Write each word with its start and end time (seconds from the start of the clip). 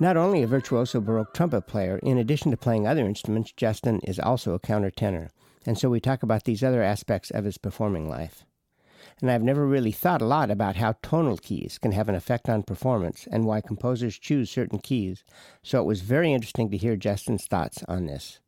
Not 0.00 0.16
only 0.16 0.42
a 0.42 0.46
virtuoso 0.46 1.00
Baroque 1.00 1.34
trumpet 1.34 1.62
player, 1.62 1.98
in 1.98 2.18
addition 2.18 2.52
to 2.52 2.56
playing 2.56 2.86
other 2.86 3.04
instruments, 3.04 3.52
Justin 3.56 3.98
is 4.04 4.20
also 4.20 4.54
a 4.54 4.60
countertenor, 4.60 5.30
and 5.66 5.76
so 5.76 5.90
we 5.90 5.98
talk 5.98 6.22
about 6.22 6.44
these 6.44 6.62
other 6.62 6.82
aspects 6.82 7.32
of 7.32 7.44
his 7.44 7.58
performing 7.58 8.08
life. 8.08 8.44
And 9.20 9.28
I've 9.28 9.42
never 9.42 9.66
really 9.66 9.90
thought 9.90 10.22
a 10.22 10.26
lot 10.26 10.52
about 10.52 10.76
how 10.76 10.94
tonal 11.02 11.36
keys 11.36 11.78
can 11.78 11.90
have 11.90 12.08
an 12.08 12.14
effect 12.14 12.48
on 12.48 12.62
performance 12.62 13.26
and 13.32 13.44
why 13.44 13.60
composers 13.60 14.16
choose 14.16 14.50
certain 14.50 14.78
keys, 14.78 15.24
so 15.64 15.80
it 15.80 15.86
was 15.86 16.02
very 16.02 16.32
interesting 16.32 16.70
to 16.70 16.76
hear 16.76 16.94
Justin's 16.94 17.46
thoughts 17.46 17.82
on 17.88 18.06
this. 18.06 18.38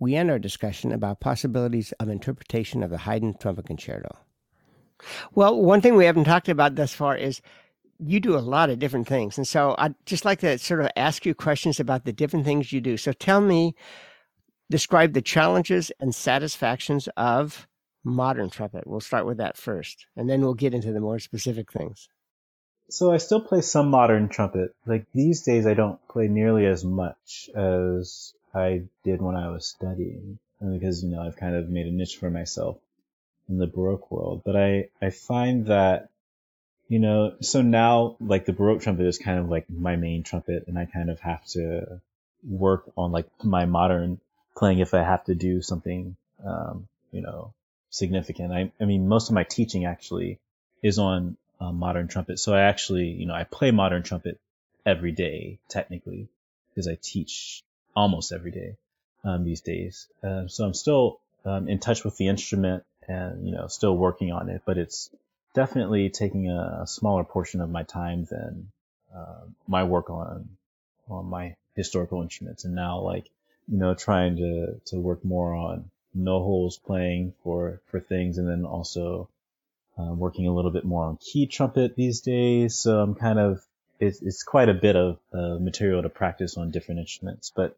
We 0.00 0.16
end 0.16 0.28
our 0.28 0.40
discussion 0.40 0.90
about 0.90 1.20
possibilities 1.20 1.92
of 2.00 2.08
interpretation 2.08 2.82
of 2.82 2.90
the 2.90 2.98
Haydn 2.98 3.34
Trumpet 3.38 3.66
Concerto. 3.66 4.16
Well, 5.34 5.60
one 5.60 5.80
thing 5.80 5.94
we 5.94 6.06
haven't 6.06 6.24
talked 6.24 6.48
about 6.48 6.74
thus 6.74 6.94
far 6.94 7.16
is 7.16 7.40
you 8.06 8.20
do 8.20 8.36
a 8.36 8.40
lot 8.40 8.70
of 8.70 8.78
different 8.78 9.06
things. 9.06 9.38
And 9.38 9.46
so 9.46 9.74
I'd 9.78 9.94
just 10.04 10.24
like 10.24 10.40
to 10.40 10.58
sort 10.58 10.80
of 10.80 10.90
ask 10.96 11.24
you 11.24 11.34
questions 11.34 11.80
about 11.80 12.04
the 12.04 12.12
different 12.12 12.44
things 12.44 12.72
you 12.72 12.80
do. 12.80 12.96
So 12.96 13.12
tell 13.12 13.40
me, 13.40 13.74
describe 14.70 15.12
the 15.12 15.22
challenges 15.22 15.90
and 16.00 16.14
satisfactions 16.14 17.08
of 17.16 17.66
modern 18.04 18.50
trumpet. 18.50 18.86
We'll 18.86 19.00
start 19.00 19.26
with 19.26 19.38
that 19.38 19.56
first, 19.56 20.06
and 20.16 20.28
then 20.28 20.42
we'll 20.42 20.54
get 20.54 20.74
into 20.74 20.92
the 20.92 21.00
more 21.00 21.18
specific 21.18 21.72
things. 21.72 22.08
So 22.90 23.12
I 23.12 23.16
still 23.16 23.40
play 23.40 23.62
some 23.62 23.88
modern 23.88 24.28
trumpet. 24.28 24.74
Like 24.86 25.06
these 25.14 25.42
days, 25.42 25.66
I 25.66 25.74
don't 25.74 25.98
play 26.08 26.28
nearly 26.28 26.66
as 26.66 26.84
much 26.84 27.48
as 27.54 28.34
I 28.54 28.82
did 29.04 29.22
when 29.22 29.36
I 29.36 29.48
was 29.50 29.66
studying, 29.66 30.38
and 30.60 30.78
because 30.78 31.02
you 31.02 31.10
know 31.10 31.22
I've 31.22 31.36
kind 31.36 31.56
of 31.56 31.70
made 31.70 31.86
a 31.86 31.90
niche 31.90 32.16
for 32.16 32.30
myself 32.30 32.76
in 33.48 33.58
the 33.58 33.66
Baroque 33.66 34.10
world. 34.10 34.42
But 34.44 34.56
I 34.56 34.88
I 35.00 35.10
find 35.10 35.66
that 35.66 36.10
you 36.88 36.98
know, 36.98 37.34
so 37.40 37.62
now 37.62 38.16
like 38.20 38.44
the 38.44 38.52
Baroque 38.52 38.82
trumpet 38.82 39.06
is 39.06 39.18
kind 39.18 39.38
of 39.38 39.48
like 39.48 39.68
my 39.70 39.96
main 39.96 40.22
trumpet, 40.22 40.64
and 40.66 40.78
I 40.78 40.84
kind 40.86 41.10
of 41.10 41.20
have 41.20 41.44
to 41.46 42.00
work 42.48 42.90
on 42.96 43.12
like 43.12 43.26
my 43.42 43.64
modern 43.64 44.20
playing 44.56 44.78
if 44.78 44.94
I 44.94 45.02
have 45.02 45.24
to 45.24 45.34
do 45.34 45.62
something, 45.62 46.16
um, 46.44 46.86
you 47.10 47.22
know, 47.22 47.52
significant. 47.90 48.52
I, 48.52 48.72
I 48.80 48.84
mean, 48.84 49.08
most 49.08 49.28
of 49.28 49.34
my 49.34 49.44
teaching 49.44 49.86
actually 49.86 50.38
is 50.82 50.98
on 50.98 51.36
uh, 51.60 51.72
modern 51.72 52.08
trumpet. 52.08 52.38
So 52.38 52.54
I 52.54 52.62
actually, 52.62 53.06
you 53.06 53.26
know, 53.26 53.34
I 53.34 53.44
play 53.44 53.70
modern 53.70 54.02
trumpet 54.02 54.38
every 54.84 55.12
day 55.12 55.58
technically 55.68 56.28
because 56.68 56.88
I 56.88 56.98
teach 57.00 57.62
almost 57.96 58.32
every 58.32 58.50
day 58.50 58.76
um, 59.24 59.44
these 59.44 59.60
days. 59.60 60.06
Uh, 60.22 60.48
so 60.48 60.64
I'm 60.64 60.74
still 60.74 61.20
um, 61.44 61.68
in 61.68 61.78
touch 61.78 62.04
with 62.04 62.16
the 62.16 62.28
instrument 62.28 62.84
and 63.06 63.46
you 63.46 63.54
know 63.54 63.66
still 63.66 63.96
working 63.96 64.32
on 64.32 64.48
it, 64.48 64.62
but 64.64 64.78
it's 64.78 65.10
definitely 65.54 66.10
taking 66.10 66.50
a, 66.50 66.80
a 66.82 66.86
smaller 66.86 67.24
portion 67.24 67.60
of 67.60 67.70
my 67.70 67.84
time 67.84 68.26
than 68.30 68.70
uh, 69.14 69.44
my 69.66 69.84
work 69.84 70.10
on 70.10 70.48
on 71.08 71.26
my 71.26 71.54
historical 71.76 72.22
instruments, 72.22 72.64
and 72.64 72.74
now 72.74 73.00
like 73.00 73.30
you 73.68 73.78
know 73.78 73.94
trying 73.94 74.36
to 74.36 74.80
to 74.86 74.96
work 74.96 75.24
more 75.24 75.54
on 75.54 75.90
no 76.14 76.40
holes 76.40 76.76
playing 76.76 77.32
for 77.42 77.80
for 77.86 78.00
things, 78.00 78.38
and 78.38 78.48
then 78.48 78.64
also 78.64 79.28
uh, 79.98 80.12
working 80.12 80.46
a 80.46 80.54
little 80.54 80.70
bit 80.70 80.84
more 80.84 81.04
on 81.04 81.16
key 81.16 81.46
trumpet 81.46 81.96
these 81.96 82.20
days. 82.20 82.74
So 82.74 83.00
I'm 83.00 83.14
kind 83.14 83.38
of 83.38 83.64
it's, 84.00 84.20
it's 84.22 84.42
quite 84.42 84.68
a 84.68 84.74
bit 84.74 84.96
of 84.96 85.18
uh, 85.32 85.58
material 85.60 86.02
to 86.02 86.08
practice 86.08 86.56
on 86.56 86.70
different 86.70 87.00
instruments, 87.00 87.52
but 87.54 87.76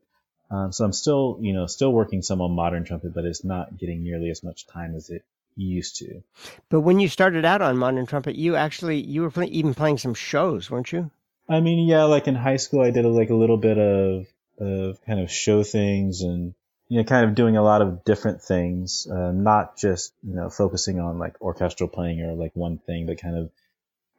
um, 0.50 0.72
so 0.72 0.84
I'm 0.84 0.92
still 0.92 1.38
you 1.42 1.52
know 1.52 1.66
still 1.66 1.92
working 1.92 2.22
some 2.22 2.40
on 2.40 2.52
modern 2.52 2.84
trumpet, 2.84 3.14
but 3.14 3.24
it's 3.24 3.44
not 3.44 3.76
getting 3.76 4.02
nearly 4.02 4.30
as 4.30 4.42
much 4.42 4.66
time 4.66 4.94
as 4.94 5.10
it 5.10 5.24
used 5.64 5.96
to. 5.96 6.22
But 6.68 6.80
when 6.80 7.00
you 7.00 7.08
started 7.08 7.44
out 7.44 7.62
on 7.62 7.78
modern 7.78 8.06
trumpet, 8.06 8.36
you 8.36 8.56
actually 8.56 9.00
you 9.00 9.22
were 9.22 9.30
play, 9.30 9.46
even 9.46 9.74
playing 9.74 9.98
some 9.98 10.14
shows, 10.14 10.70
weren't 10.70 10.92
you? 10.92 11.10
I 11.48 11.60
mean, 11.60 11.86
yeah, 11.86 12.04
like 12.04 12.28
in 12.28 12.34
high 12.34 12.56
school, 12.56 12.82
I 12.82 12.90
did 12.90 13.04
a, 13.04 13.08
like 13.08 13.30
a 13.30 13.34
little 13.34 13.56
bit 13.56 13.78
of 13.78 14.26
of 14.58 15.04
kind 15.04 15.20
of 15.20 15.30
show 15.30 15.62
things 15.62 16.22
and 16.22 16.54
you 16.88 16.98
know 16.98 17.04
kind 17.04 17.26
of 17.26 17.34
doing 17.34 17.56
a 17.56 17.62
lot 17.62 17.82
of 17.82 18.04
different 18.04 18.42
things, 18.42 19.06
uh, 19.10 19.32
not 19.32 19.76
just 19.76 20.12
you 20.22 20.34
know 20.34 20.50
focusing 20.50 21.00
on 21.00 21.18
like 21.18 21.40
orchestral 21.40 21.88
playing 21.88 22.20
or 22.20 22.34
like 22.34 22.52
one 22.54 22.78
thing, 22.78 23.06
but 23.06 23.20
kind 23.20 23.36
of 23.36 23.50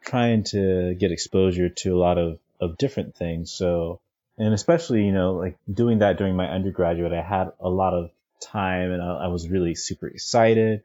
trying 0.06 0.44
to 0.44 0.96
get 0.96 1.12
exposure 1.12 1.70
to 1.70 1.96
a 1.96 2.00
lot 2.00 2.18
of 2.18 2.40
of 2.60 2.78
different 2.78 3.16
things. 3.16 3.52
So 3.52 4.00
and 4.38 4.54
especially 4.54 5.04
you 5.04 5.12
know 5.12 5.34
like 5.34 5.58
doing 5.72 6.00
that 6.00 6.18
during 6.18 6.36
my 6.36 6.48
undergraduate, 6.50 7.14
I 7.14 7.22
had 7.22 7.52
a 7.60 7.70
lot 7.70 7.94
of 7.94 8.12
time 8.40 8.92
and 8.92 9.02
I, 9.02 9.26
I 9.26 9.28
was 9.28 9.50
really 9.50 9.76
super 9.76 10.08
excited 10.08 10.84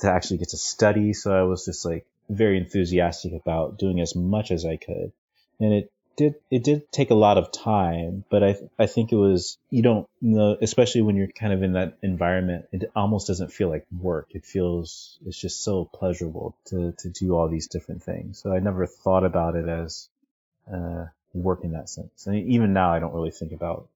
to 0.00 0.10
actually 0.10 0.38
get 0.38 0.50
to 0.50 0.56
study. 0.56 1.12
So 1.12 1.32
I 1.32 1.42
was 1.42 1.64
just 1.64 1.84
like 1.84 2.06
very 2.28 2.58
enthusiastic 2.58 3.32
about 3.32 3.78
doing 3.78 4.00
as 4.00 4.14
much 4.14 4.50
as 4.50 4.64
I 4.64 4.76
could. 4.76 5.12
And 5.58 5.72
it 5.74 5.92
did, 6.16 6.34
it 6.50 6.64
did 6.64 6.90
take 6.92 7.10
a 7.10 7.14
lot 7.14 7.38
of 7.38 7.52
time, 7.52 8.24
but 8.30 8.42
I, 8.42 8.56
I 8.78 8.86
think 8.86 9.12
it 9.12 9.16
was, 9.16 9.58
you 9.70 9.82
don't 9.82 10.08
know, 10.20 10.56
especially 10.60 11.02
when 11.02 11.16
you're 11.16 11.28
kind 11.28 11.52
of 11.52 11.62
in 11.62 11.72
that 11.72 11.96
environment, 12.02 12.66
it 12.72 12.90
almost 12.94 13.26
doesn't 13.26 13.52
feel 13.52 13.68
like 13.68 13.86
work. 13.98 14.28
It 14.30 14.44
feels, 14.44 15.18
it's 15.26 15.40
just 15.40 15.62
so 15.62 15.84
pleasurable 15.84 16.54
to, 16.66 16.92
to 16.98 17.08
do 17.08 17.36
all 17.36 17.48
these 17.48 17.68
different 17.68 18.02
things. 18.02 18.38
So 18.38 18.52
I 18.52 18.58
never 18.58 18.86
thought 18.86 19.24
about 19.24 19.56
it 19.56 19.68
as, 19.68 20.08
uh, 20.72 21.06
work 21.32 21.62
in 21.62 21.72
that 21.72 21.88
sense. 21.88 22.26
And 22.26 22.36
even 22.36 22.72
now, 22.72 22.92
I 22.92 22.98
don't 22.98 23.14
really 23.14 23.30
think 23.30 23.52
about 23.52 23.88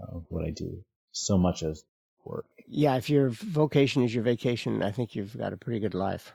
uh, 0.00 0.18
what 0.28 0.44
I 0.44 0.50
do 0.50 0.84
so 1.12 1.38
much 1.38 1.62
as 1.62 1.82
work. 2.24 2.44
Yeah, 2.66 2.96
if 2.96 3.10
your 3.10 3.28
vocation 3.30 4.02
is 4.02 4.14
your 4.14 4.24
vacation, 4.24 4.82
I 4.82 4.90
think 4.90 5.14
you've 5.14 5.36
got 5.36 5.52
a 5.52 5.56
pretty 5.56 5.80
good 5.80 5.94
life. 5.94 6.32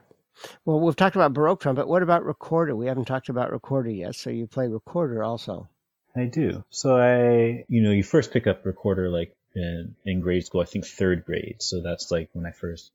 Well, 0.66 0.80
we've 0.80 0.96
talked 0.96 1.16
about 1.16 1.34
Baroque 1.34 1.62
trumpet. 1.62 1.88
What 1.88 2.04
about 2.04 2.26
recorder? 2.26 2.76
We 2.76 2.86
haven't 2.88 3.06
talked 3.06 3.30
about 3.30 3.52
recorder 3.52 3.90
yet. 3.90 4.16
So 4.16 4.30
you 4.30 4.48
play 4.48 4.68
recorder 4.68 5.24
also. 5.24 5.68
I 6.16 6.26
do. 6.26 6.64
So 6.70 6.98
I, 6.98 7.66
you 7.68 7.82
know, 7.82 7.92
you 7.92 8.04
first 8.04 8.32
pick 8.32 8.48
up 8.48 8.66
recorder 8.66 9.10
like 9.10 9.36
in, 9.56 9.96
in 10.06 10.20
grade 10.20 10.46
school, 10.46 10.62
I 10.62 10.66
think 10.66 10.86
third 10.86 11.26
grade. 11.26 11.58
So 11.60 11.82
that's 11.82 12.12
like 12.12 12.30
when 12.34 12.46
I 12.46 12.52
first 12.52 12.92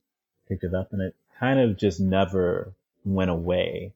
picked 0.48 0.64
it 0.64 0.74
up 0.74 0.92
and 0.92 1.02
it 1.02 1.14
kind 1.38 1.60
of 1.60 1.76
just 1.76 2.00
never 2.00 2.72
went 3.04 3.30
away. 3.30 3.92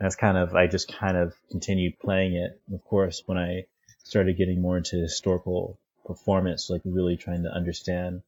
That's 0.00 0.16
kind 0.16 0.36
of, 0.36 0.54
I 0.54 0.66
just 0.66 0.92
kind 0.92 1.16
of 1.16 1.34
continued 1.50 1.98
playing 2.00 2.34
it. 2.34 2.60
Of 2.72 2.84
course, 2.84 3.22
when 3.26 3.38
I 3.38 3.66
started 4.02 4.36
getting 4.36 4.60
more 4.60 4.76
into 4.76 4.96
historical 4.96 5.78
performance, 6.04 6.68
like 6.68 6.82
really 6.84 7.16
trying 7.16 7.44
to 7.44 7.54
understand 7.54 8.22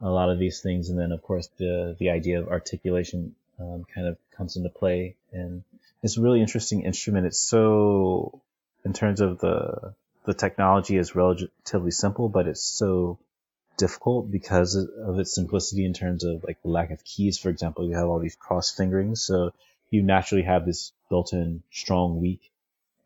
a 0.00 0.10
lot 0.10 0.30
of 0.30 0.38
these 0.38 0.60
things. 0.60 0.90
And 0.90 0.98
then, 0.98 1.12
of 1.12 1.22
course, 1.22 1.48
the, 1.58 1.96
the 1.98 2.10
idea 2.10 2.40
of 2.40 2.48
articulation 2.48 3.34
um, 3.58 3.84
kind 3.94 4.06
of 4.06 4.16
comes 4.36 4.56
into 4.56 4.70
play. 4.70 5.16
And 5.32 5.62
it's 6.02 6.16
a 6.16 6.22
really 6.22 6.40
interesting 6.40 6.82
instrument. 6.82 7.26
It's 7.26 7.40
so, 7.40 8.40
in 8.84 8.92
terms 8.92 9.20
of 9.20 9.38
the, 9.40 9.94
the 10.24 10.34
technology 10.34 10.96
is 10.96 11.14
relatively 11.14 11.90
simple, 11.90 12.28
but 12.28 12.46
it's 12.46 12.62
so 12.62 13.18
difficult 13.76 14.30
because 14.30 14.74
of 14.76 15.18
its 15.18 15.34
simplicity 15.34 15.84
in 15.84 15.94
terms 15.94 16.24
of 16.24 16.44
like 16.44 16.60
the 16.62 16.68
lack 16.68 16.90
of 16.90 17.04
keys. 17.04 17.38
For 17.38 17.48
example, 17.48 17.86
you 17.86 17.94
have 17.94 18.08
all 18.08 18.18
these 18.18 18.36
cross 18.36 18.70
fingerings. 18.74 19.22
So 19.22 19.52
you 19.90 20.02
naturally 20.02 20.44
have 20.44 20.66
this 20.66 20.92
built-in 21.08 21.62
strong, 21.70 22.20
weak 22.20 22.50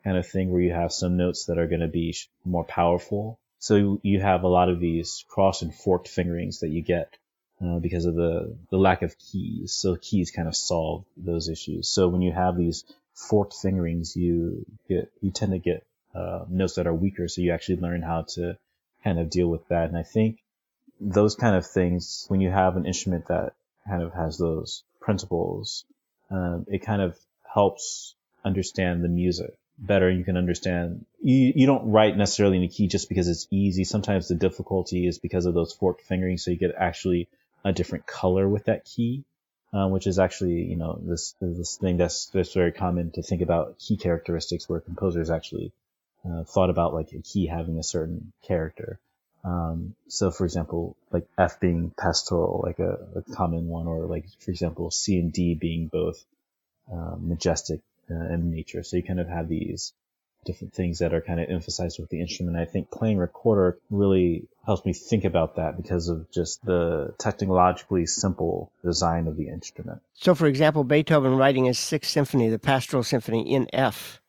kind 0.03 0.19
of 0.19 0.27
thing 0.27 0.51
where 0.51 0.61
you 0.61 0.73
have 0.73 0.93
some 0.93 1.17
notes 1.17 1.47
that 1.47 1.59
are 1.59 1.67
going 1.67 1.81
to 1.81 1.89
be 1.89 2.15
more 2.45 2.65
powerful 2.65 3.39
so 3.65 3.99
you 4.03 4.21
have 4.21 4.43
a 4.43 4.49
lot 4.49 4.69
of 4.69 4.79
these 4.79 5.25
cross 5.27 5.63
and 5.63 5.75
forked 5.75 6.07
fingerings 6.07 6.61
that 6.61 6.69
you 6.69 6.83
get 6.83 7.17
uh, 7.65 7.79
because 7.79 8.05
of 8.05 8.15
the, 8.15 8.59
the 8.71 8.77
lack 8.77 9.01
of 9.01 9.17
keys. 9.19 9.73
So 9.73 9.97
keys 9.97 10.31
kind 10.31 10.49
of 10.49 10.55
solve 10.55 11.07
those 11.17 11.49
issues. 11.49 11.89
So 11.89 12.09
when 12.09 12.21
you 12.21 12.31
have 12.31 12.59
these 12.59 12.85
forked 13.15 13.55
fingerings, 13.55 14.17
you 14.17 14.67
get, 14.87 15.11
you 15.23 15.31
tend 15.31 15.53
to 15.53 15.59
get 15.59 15.87
uh, 16.15 16.45
notes 16.47 16.75
that 16.75 16.87
are 16.87 16.93
weaker. 16.93 17.27
So 17.27 17.41
you 17.41 17.53
actually 17.53 17.79
learn 17.79 18.03
how 18.03 18.27
to 18.35 18.59
kind 19.03 19.19
of 19.19 19.31
deal 19.31 19.49
with 19.49 19.67
that. 19.69 19.89
And 19.89 19.97
I 19.97 20.03
think 20.03 20.41
those 21.01 21.35
kind 21.35 21.57
of 21.57 21.67
things, 21.67 22.27
when 22.29 22.43
you 22.43 22.51
have 22.51 22.77
an 22.77 22.85
instrument 22.85 23.29
that 23.29 23.55
kind 23.89 24.03
of 24.03 24.13
has 24.13 24.37
those 24.37 24.83
principles, 25.01 25.87
um, 26.31 26.67
it 26.69 26.85
kind 26.85 27.01
of 27.01 27.17
helps 27.51 28.15
understand 28.45 29.03
the 29.03 29.09
music 29.09 29.57
better 29.79 30.11
you 30.11 30.25
can 30.25 30.37
understand. 30.37 31.05
You, 31.21 31.53
you 31.55 31.67
don't 31.67 31.91
write 31.91 32.17
necessarily 32.17 32.59
in 32.59 32.65
a 32.65 32.69
key 32.69 32.89
just 32.89 33.09
because 33.09 33.29
it's 33.29 33.47
easy. 33.51 33.85
Sometimes 33.85 34.29
the 34.29 34.35
difficulty 34.35 35.07
is 35.07 35.19
because 35.19 35.47
of 35.47 35.55
those 35.55 35.73
forked 35.73 36.03
fingering 36.03 36.39
so 36.39 36.51
you 36.51 36.57
get 36.57 36.75
actually 36.77 37.29
a 37.65 37.73
different 37.73 38.07
color 38.07 38.49
with 38.49 38.67
that 38.67 38.85
key 38.85 39.25
uh, 39.75 39.89
which 39.89 40.07
is 40.07 40.19
actually 40.19 40.63
you 40.63 40.77
know 40.77 40.99
this 41.03 41.35
this 41.41 41.77
thing 41.77 41.97
that's 41.97 42.27
that's 42.27 42.55
very 42.55 42.73
common 42.73 43.11
to 43.11 43.23
think 43.23 43.43
about 43.43 43.79
key 43.79 43.97
characteristics 43.97 44.69
where 44.69 44.81
composers 44.81 45.31
actually 45.31 45.73
uh, 46.25 46.45
thought 46.45 46.71
about 46.71 46.95
like 46.95 47.13
a 47.13 47.21
key 47.21 47.47
having 47.47 47.79
a 47.79 47.83
certain 47.83 48.33
character. 48.47 48.99
Um, 49.45 49.95
so 50.09 50.31
for 50.31 50.45
example 50.45 50.97
like 51.11 51.27
F 51.37 51.61
being 51.61 51.93
pastoral 51.99 52.63
like 52.65 52.79
a, 52.79 52.99
a, 53.17 53.35
common 53.35 53.69
one 53.69 53.87
or 53.87 54.07
like 54.07 54.25
for 54.39 54.51
example 54.51 54.91
C 54.91 55.19
and 55.19 55.33
D 55.33 55.55
being 55.55 55.89
both 55.89 56.25
uh, 56.91 57.17
majestic 57.19 57.81
uh, 58.11 58.33
in 58.33 58.51
nature. 58.51 58.83
So 58.83 58.97
you 58.97 59.03
kind 59.03 59.21
of 59.21 59.29
have 59.29 59.49
these 59.49 59.93
different 60.45 60.75
things 60.75 60.99
that 60.99 61.15
are 61.15 61.21
kind 61.21 61.41
of 61.41 61.49
emphasized 61.49 61.99
with 61.99 62.11
the 62.11 62.21
instrument. 62.21 62.57
I 62.57 62.65
think 62.67 62.91
playing 62.91 63.19
recorder 63.19 63.79
really 63.91 64.47
helps 64.67 64.85
me 64.85 64.93
think 64.93 65.25
about 65.25 65.57
that 65.57 65.77
because 65.77 66.09
of 66.09 66.31
just 66.31 66.65
the 66.65 67.15
technologically 67.19 68.07
simple 68.07 68.71
design 68.85 69.27
of 69.27 69.37
the 69.37 69.49
instrument. 69.49 70.03
So, 70.15 70.35
for 70.35 70.47
example, 70.47 70.85
Beethoven 70.85 71.37
writing 71.37 71.65
his 71.65 71.79
Sixth 71.79 72.11
Symphony, 72.11 72.49
the 72.49 72.59
Pastoral 72.59 73.03
Symphony, 73.03 73.53
in 73.53 73.69
F, 73.73 74.21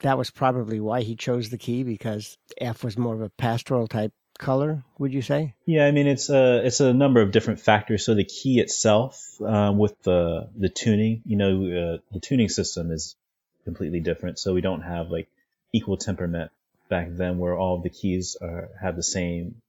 that 0.00 0.16
was 0.16 0.30
probably 0.30 0.80
why 0.80 1.02
he 1.02 1.16
chose 1.16 1.50
the 1.50 1.58
key 1.58 1.82
because 1.82 2.38
F 2.60 2.84
was 2.84 2.96
more 2.96 3.14
of 3.14 3.20
a 3.20 3.30
pastoral 3.30 3.88
type 3.88 4.12
color. 4.38 4.84
Would 4.98 5.12
you 5.12 5.22
say? 5.22 5.54
Yeah, 5.66 5.86
I 5.86 5.90
mean 5.90 6.06
it's 6.06 6.30
a 6.30 6.64
it's 6.64 6.80
a 6.80 6.92
number 6.94 7.20
of 7.20 7.32
different 7.32 7.60
factors. 7.60 8.04
So 8.04 8.14
the 8.14 8.24
key 8.24 8.60
itself, 8.60 9.40
um, 9.42 9.78
with 9.78 10.00
the 10.02 10.48
the 10.56 10.68
tuning, 10.68 11.22
you 11.26 11.36
know, 11.36 11.50
uh, 11.50 11.98
the 12.12 12.20
tuning 12.20 12.48
system 12.48 12.90
is 12.90 13.16
completely 13.64 14.00
different. 14.00 14.38
So 14.38 14.54
we 14.54 14.60
don't 14.60 14.82
have 14.82 15.10
like 15.10 15.28
equal 15.72 15.96
temperament 15.96 16.50
back 16.88 17.08
then, 17.10 17.38
where 17.38 17.56
all 17.56 17.76
of 17.76 17.82
the 17.82 17.90
keys 17.90 18.36
are 18.40 18.70
have 18.80 18.96
the 18.96 19.02
same 19.02 19.60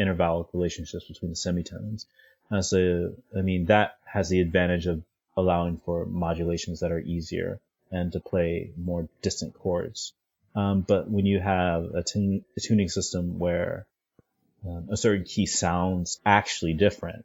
intervallic 0.00 0.48
relationships 0.52 1.04
between 1.06 1.30
the 1.30 1.36
semitones. 1.36 2.06
Uh, 2.50 2.62
so 2.62 3.12
I 3.36 3.42
mean 3.42 3.66
that 3.66 3.96
has 4.04 4.28
the 4.28 4.40
advantage 4.40 4.86
of 4.86 5.02
allowing 5.36 5.78
for 5.84 6.06
modulations 6.06 6.80
that 6.80 6.92
are 6.92 7.00
easier 7.00 7.60
and 7.90 8.12
to 8.12 8.20
play 8.20 8.70
more 8.76 9.08
distant 9.22 9.54
chords. 9.54 10.12
Um, 10.54 10.80
but 10.80 11.10
when 11.10 11.26
you 11.26 11.38
have 11.38 11.84
a, 11.94 12.02
tun- 12.02 12.44
a 12.56 12.60
tuning 12.60 12.88
system 12.88 13.38
where 13.38 13.86
um, 14.64 14.88
a 14.90 14.96
certain 14.96 15.24
key 15.24 15.46
sounds 15.46 16.20
actually 16.24 16.74
different 16.74 17.24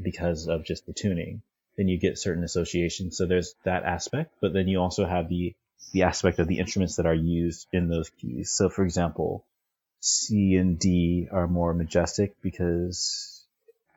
because 0.00 0.48
of 0.48 0.64
just 0.64 0.86
the 0.86 0.92
tuning, 0.92 1.42
then 1.76 1.88
you 1.88 1.98
get 1.98 2.18
certain 2.18 2.44
associations. 2.44 3.16
So 3.16 3.26
there's 3.26 3.54
that 3.64 3.84
aspect, 3.84 4.34
but 4.40 4.52
then 4.52 4.68
you 4.68 4.80
also 4.80 5.06
have 5.06 5.28
the 5.28 5.54
the 5.92 6.02
aspect 6.02 6.38
of 6.38 6.48
the 6.48 6.58
instruments 6.58 6.96
that 6.96 7.06
are 7.06 7.14
used 7.14 7.68
in 7.72 7.88
those 7.88 8.10
keys. 8.10 8.50
So 8.50 8.68
for 8.68 8.84
example, 8.84 9.44
C 10.00 10.56
and 10.56 10.78
D 10.78 11.28
are 11.30 11.46
more 11.46 11.72
majestic 11.72 12.34
because 12.42 13.44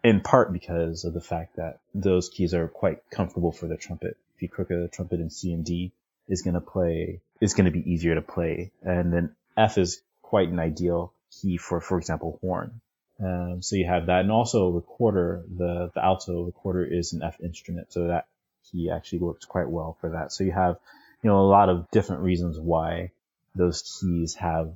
in 0.04 0.22
part 0.22 0.54
because 0.54 1.04
of 1.04 1.14
the 1.14 1.22
fact 1.22 1.56
that 1.56 1.80
those 1.94 2.30
keys 2.30 2.54
are 2.54 2.68
quite 2.68 3.10
comfortable 3.10 3.52
for 3.52 3.68
the 3.68 3.78
trumpet. 3.78 4.18
If 4.36 4.42
you 4.44 4.50
crook 4.50 4.72
a 4.72 4.88
trumpet 4.88 5.20
in 5.20 5.30
C 5.30 5.52
and 5.52 5.66
D, 5.66 5.92
is 6.28 6.44
going 6.44 6.54
to 6.54 6.62
play 6.62 7.22
is 7.42 7.54
going 7.54 7.66
to 7.66 7.72
be 7.72 7.92
easier 7.92 8.16
to 8.16 8.22
play, 8.22 8.72
and 8.82 9.12
then 9.12 9.36
F 9.58 9.78
is 9.78 10.02
quite 10.22 10.50
an 10.50 10.60
ideal 10.60 11.14
key 11.32 11.58
for, 11.58 11.82
for 11.82 11.98
example, 11.98 12.38
horn. 12.42 12.82
Um, 13.22 13.62
so 13.62 13.76
you 13.76 13.86
have 13.86 14.06
that, 14.06 14.22
and 14.22 14.32
also 14.32 14.70
recorder. 14.70 15.44
The 15.58 15.92
the 15.94 16.04
alto 16.04 16.44
recorder 16.44 16.86
is 16.86 17.14
an 17.14 17.22
F 17.22 17.40
instrument, 17.42 17.92
so 17.92 18.08
that 18.08 18.28
key 18.72 18.90
actually 18.90 19.20
works 19.20 19.46
quite 19.46 19.70
well 19.70 19.98
for 20.00 20.12
that. 20.12 20.32
So 20.32 20.44
you 20.44 20.52
have, 20.52 20.78
you 21.22 21.30
know, 21.30 21.40
a 21.40 21.50
lot 21.50 21.70
of 21.70 21.92
different 21.92 22.22
reasons 22.22 22.58
why 22.58 23.12
those 23.56 24.00
keys 24.00 24.36
have 24.36 24.74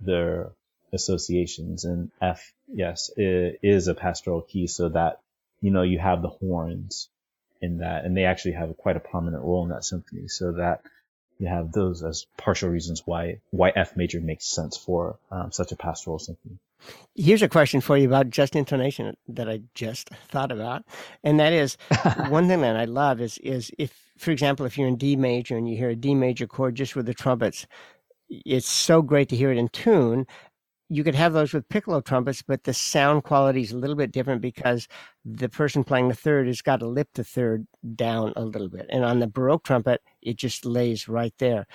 their 0.00 0.50
associations. 0.92 1.84
And 1.84 2.10
F, 2.20 2.52
yes, 2.72 3.10
is 3.16 3.88
a 3.88 3.94
pastoral 3.94 4.42
key, 4.42 4.68
so 4.68 4.88
that 4.90 5.20
you 5.60 5.72
know 5.72 5.82
you 5.82 5.98
have 5.98 6.22
the 6.22 6.28
horns 6.28 7.08
in 7.60 7.78
that, 7.78 8.04
and 8.04 8.16
they 8.16 8.24
actually 8.24 8.52
have 8.52 8.76
quite 8.76 8.96
a 8.96 9.00
prominent 9.00 9.42
role 9.42 9.64
in 9.64 9.70
that 9.70 9.84
symphony. 9.84 10.28
So 10.28 10.52
that 10.52 10.82
you 11.40 11.48
have 11.48 11.72
those 11.72 12.02
as 12.02 12.26
partial 12.36 12.68
reasons 12.68 13.02
why 13.06 13.40
why 13.50 13.72
F 13.74 13.96
major 13.96 14.20
makes 14.20 14.46
sense 14.46 14.76
for 14.76 15.16
um, 15.30 15.50
such 15.50 15.72
a 15.72 15.76
pastoral 15.76 16.18
symphony. 16.18 16.58
Here's 17.14 17.42
a 17.42 17.48
question 17.48 17.80
for 17.80 17.96
you 17.96 18.06
about 18.06 18.30
just 18.30 18.56
intonation 18.56 19.16
that 19.28 19.48
I 19.48 19.62
just 19.74 20.10
thought 20.28 20.52
about, 20.52 20.84
and 21.24 21.40
that 21.40 21.52
is 21.52 21.76
one 22.28 22.46
thing 22.46 22.60
that 22.60 22.76
I 22.76 22.84
love 22.84 23.20
is 23.20 23.38
is 23.38 23.72
if, 23.78 23.92
for 24.18 24.30
example, 24.30 24.66
if 24.66 24.78
you're 24.78 24.88
in 24.88 24.96
D 24.96 25.16
major 25.16 25.56
and 25.56 25.68
you 25.68 25.76
hear 25.76 25.90
a 25.90 25.96
D 25.96 26.14
major 26.14 26.46
chord 26.46 26.74
just 26.76 26.94
with 26.94 27.06
the 27.06 27.14
trumpets, 27.14 27.66
it's 28.28 28.68
so 28.68 29.02
great 29.02 29.28
to 29.30 29.36
hear 29.36 29.50
it 29.50 29.58
in 29.58 29.68
tune 29.68 30.26
you 30.92 31.04
could 31.04 31.14
have 31.14 31.32
those 31.32 31.54
with 31.54 31.68
piccolo 31.68 32.00
trumpets, 32.00 32.42
but 32.42 32.64
the 32.64 32.74
sound 32.74 33.22
quality 33.22 33.62
is 33.62 33.70
a 33.70 33.78
little 33.78 33.94
bit 33.94 34.10
different 34.10 34.42
because 34.42 34.88
the 35.24 35.48
person 35.48 35.84
playing 35.84 36.08
the 36.08 36.14
third 36.14 36.48
has 36.48 36.62
got 36.62 36.80
to 36.80 36.86
lip 36.86 37.08
the 37.14 37.22
third 37.22 37.66
down 37.94 38.32
a 38.34 38.44
little 38.44 38.68
bit. 38.68 38.86
And 38.90 39.04
on 39.04 39.20
the 39.20 39.28
Baroque 39.28 39.62
trumpet, 39.62 40.02
it 40.22 40.36
just 40.36 40.64
lays 40.64 41.08
right 41.08 41.34
there. 41.38 41.66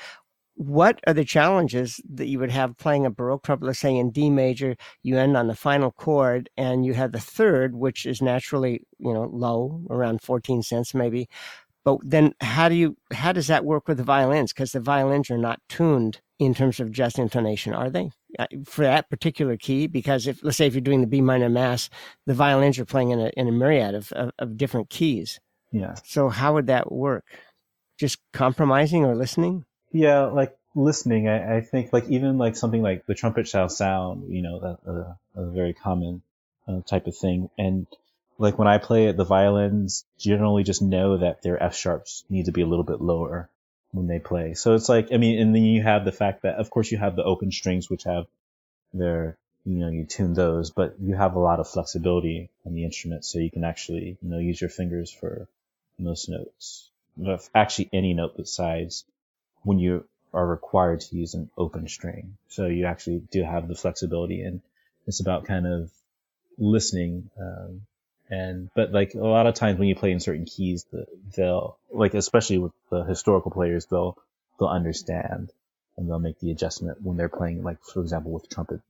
What 0.55 1.01
are 1.05 1.13
the 1.13 1.25
challenges 1.25 1.99
that 2.09 2.27
you 2.27 2.39
would 2.39 2.51
have 2.51 2.77
playing 2.77 3.05
a 3.05 3.09
Baroque 3.09 3.43
trumpet? 3.43 3.65
Let's 3.65 3.79
say 3.79 3.95
in 3.95 4.11
D 4.11 4.29
major, 4.29 4.77
you 5.03 5.17
end 5.17 5.35
on 5.35 5.47
the 5.47 5.55
final 5.55 5.91
chord 5.91 6.49
and 6.55 6.85
you 6.85 6.93
have 6.93 7.11
the 7.11 7.19
third, 7.19 7.75
which 7.75 8.05
is 8.05 8.21
naturally, 8.21 8.81
you 8.97 9.13
know, 9.13 9.29
low, 9.33 9.81
around 9.89 10.21
14 10.21 10.63
cents 10.63 10.93
maybe. 10.93 11.27
But 11.83 11.99
then 12.03 12.33
how 12.39 12.69
do 12.69 12.75
you, 12.75 12.95
how 13.11 13.33
does 13.33 13.47
that 13.47 13.65
work 13.65 13.87
with 13.87 13.97
the 13.97 14.03
violins? 14.03 14.53
Because 14.53 14.71
the 14.71 14.79
violins 14.79 15.29
are 15.29 15.37
not 15.37 15.59
tuned 15.67 16.21
in 16.39 16.53
terms 16.53 16.79
of 16.79 16.91
just 16.91 17.19
intonation, 17.19 17.73
are 17.73 17.89
they? 17.89 18.11
Uh, 18.37 18.47
for 18.65 18.83
that 18.83 19.09
particular 19.09 19.55
key 19.55 19.87
because 19.87 20.27
if 20.27 20.43
let's 20.43 20.57
say 20.57 20.67
if 20.67 20.73
you're 20.73 20.81
doing 20.81 21.01
the 21.01 21.07
B 21.07 21.21
minor 21.21 21.49
mass, 21.49 21.89
the 22.25 22.33
violins 22.33 22.77
are 22.79 22.85
playing 22.85 23.11
in 23.11 23.19
a 23.19 23.31
in 23.37 23.47
a 23.47 23.51
myriad 23.51 23.95
of, 23.95 24.11
of, 24.11 24.31
of 24.39 24.57
different 24.57 24.89
keys. 24.89 25.39
Yeah. 25.71 25.95
So 26.03 26.29
how 26.29 26.53
would 26.53 26.67
that 26.67 26.91
work? 26.91 27.23
Just 27.97 28.19
compromising 28.33 29.05
or 29.05 29.15
listening? 29.15 29.65
Yeah, 29.91 30.25
like 30.25 30.57
listening. 30.75 31.29
I, 31.29 31.57
I 31.57 31.61
think 31.61 31.93
like 31.93 32.09
even 32.09 32.37
like 32.37 32.55
something 32.55 32.81
like 32.81 33.05
the 33.05 33.15
trumpet 33.15 33.47
shall 33.47 33.69
sound, 33.69 34.33
you 34.33 34.41
know, 34.41 34.59
that 34.59 34.89
uh, 34.89 35.41
a 35.41 35.49
very 35.49 35.73
common 35.73 36.21
uh, 36.67 36.81
type 36.81 37.07
of 37.07 37.15
thing. 37.15 37.49
And 37.57 37.87
like 38.37 38.59
when 38.59 38.67
I 38.67 38.77
play 38.77 39.05
it, 39.07 39.17
the 39.17 39.23
violins 39.23 40.03
generally 40.17 40.63
just 40.63 40.81
know 40.81 41.17
that 41.17 41.41
their 41.41 41.61
F 41.61 41.75
sharps 41.75 42.25
need 42.29 42.45
to 42.45 42.51
be 42.51 42.61
a 42.61 42.67
little 42.67 42.83
bit 42.83 43.01
lower 43.01 43.49
when 43.91 44.07
they 44.07 44.19
play. 44.19 44.53
So 44.53 44.75
it's 44.75 44.89
like, 44.89 45.13
I 45.13 45.17
mean, 45.17 45.39
and 45.39 45.55
then 45.55 45.63
you 45.63 45.81
have 45.81 46.03
the 46.03 46.11
fact 46.11 46.41
that, 46.43 46.55
of 46.55 46.69
course, 46.69 46.91
you 46.91 46.97
have 46.97 47.15
the 47.15 47.23
open 47.23 47.51
strings, 47.51 47.89
which 47.89 48.03
have 48.03 48.25
their, 48.93 49.37
you 49.65 49.79
know, 49.79 49.89
you 49.89 50.05
tune 50.05 50.33
those, 50.33 50.71
but 50.71 50.95
you 50.99 51.15
have 51.15 51.35
a 51.35 51.39
lot 51.39 51.61
of 51.61 51.69
flexibility 51.69 52.49
on 52.65 52.73
the 52.73 52.83
instrument, 52.83 53.23
so 53.23 53.39
you 53.39 53.49
can 53.49 53.63
actually, 53.63 54.17
you 54.21 54.29
know, 54.29 54.39
use 54.39 54.59
your 54.59 54.69
fingers 54.69 55.11
for 55.11 55.47
most 55.97 56.27
notes. 56.27 56.89
Actually, 57.53 57.89
any 57.93 58.13
note 58.13 58.37
besides 58.37 59.05
when 59.63 59.79
you 59.79 60.05
are 60.33 60.45
required 60.45 60.99
to 60.99 61.15
use 61.15 61.33
an 61.33 61.49
open 61.57 61.87
string. 61.87 62.37
So 62.49 62.67
you 62.67 62.85
actually 62.85 63.21
do 63.31 63.43
have 63.43 63.67
the 63.67 63.75
flexibility, 63.75 64.41
and 64.41 64.61
it's 65.07 65.21
about 65.21 65.45
kind 65.45 65.65
of 65.65 65.91
listening 66.57 67.29
um, 67.39 67.81
and, 68.29 68.69
but 68.75 68.91
like 68.91 69.13
a 69.13 69.19
lot 69.19 69.47
of 69.47 69.53
times 69.53 69.77
when 69.77 69.87
you 69.87 69.95
play 69.95 70.11
in 70.11 70.19
certain 70.19 70.45
keys, 70.45 70.85
the, 70.91 71.05
they'll, 71.35 71.77
like, 71.91 72.13
especially 72.13 72.57
with 72.57 72.71
the 72.89 73.03
historical 73.03 73.51
players, 73.51 73.85
they'll, 73.85 74.17
they'll 74.59 74.69
understand 74.69 75.51
and 75.97 76.09
they'll 76.09 76.19
make 76.19 76.39
the 76.39 76.51
adjustment 76.51 77.01
when 77.01 77.17
they're 77.17 77.29
playing, 77.29 77.63
like, 77.63 77.83
for 77.83 78.01
example, 78.01 78.31
with 78.31 78.49
trumpet. 78.49 78.81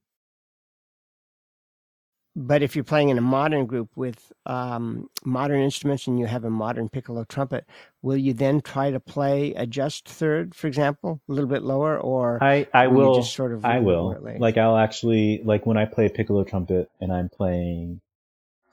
But 2.37 2.63
if 2.63 2.75
you're 2.75 2.83
playing 2.83 3.09
in 3.09 3.17
a 3.17 3.21
modern 3.21 3.65
group 3.65 3.89
with 3.95 4.33
um, 4.45 5.09
modern 5.23 5.61
instruments 5.61 6.07
and 6.07 6.19
you 6.19 6.25
have 6.25 6.43
a 6.43 6.49
modern 6.49 6.89
piccolo 6.89 7.23
trumpet, 7.23 7.65
will 8.01 8.17
you 8.17 8.33
then 8.33 8.59
try 8.59 8.91
to 8.91 8.99
play 8.99 9.53
a 9.53 9.65
just 9.65 10.09
third, 10.09 10.53
for 10.53 10.67
example, 10.67 11.21
a 11.29 11.31
little 11.31 11.49
bit 11.49 11.63
lower, 11.63 11.97
or 11.97 12.43
I 12.43 12.67
I 12.73 12.87
will, 12.87 13.15
just 13.15 13.33
sort 13.33 13.53
of 13.53 13.63
I 13.63 13.79
will 13.79 14.17
like 14.37 14.57
I'll 14.57 14.77
actually 14.77 15.41
like 15.43 15.65
when 15.65 15.77
I 15.77 15.85
play 15.85 16.09
piccolo 16.09 16.43
trumpet 16.43 16.89
and 16.99 17.13
I'm 17.13 17.29
playing 17.29 18.01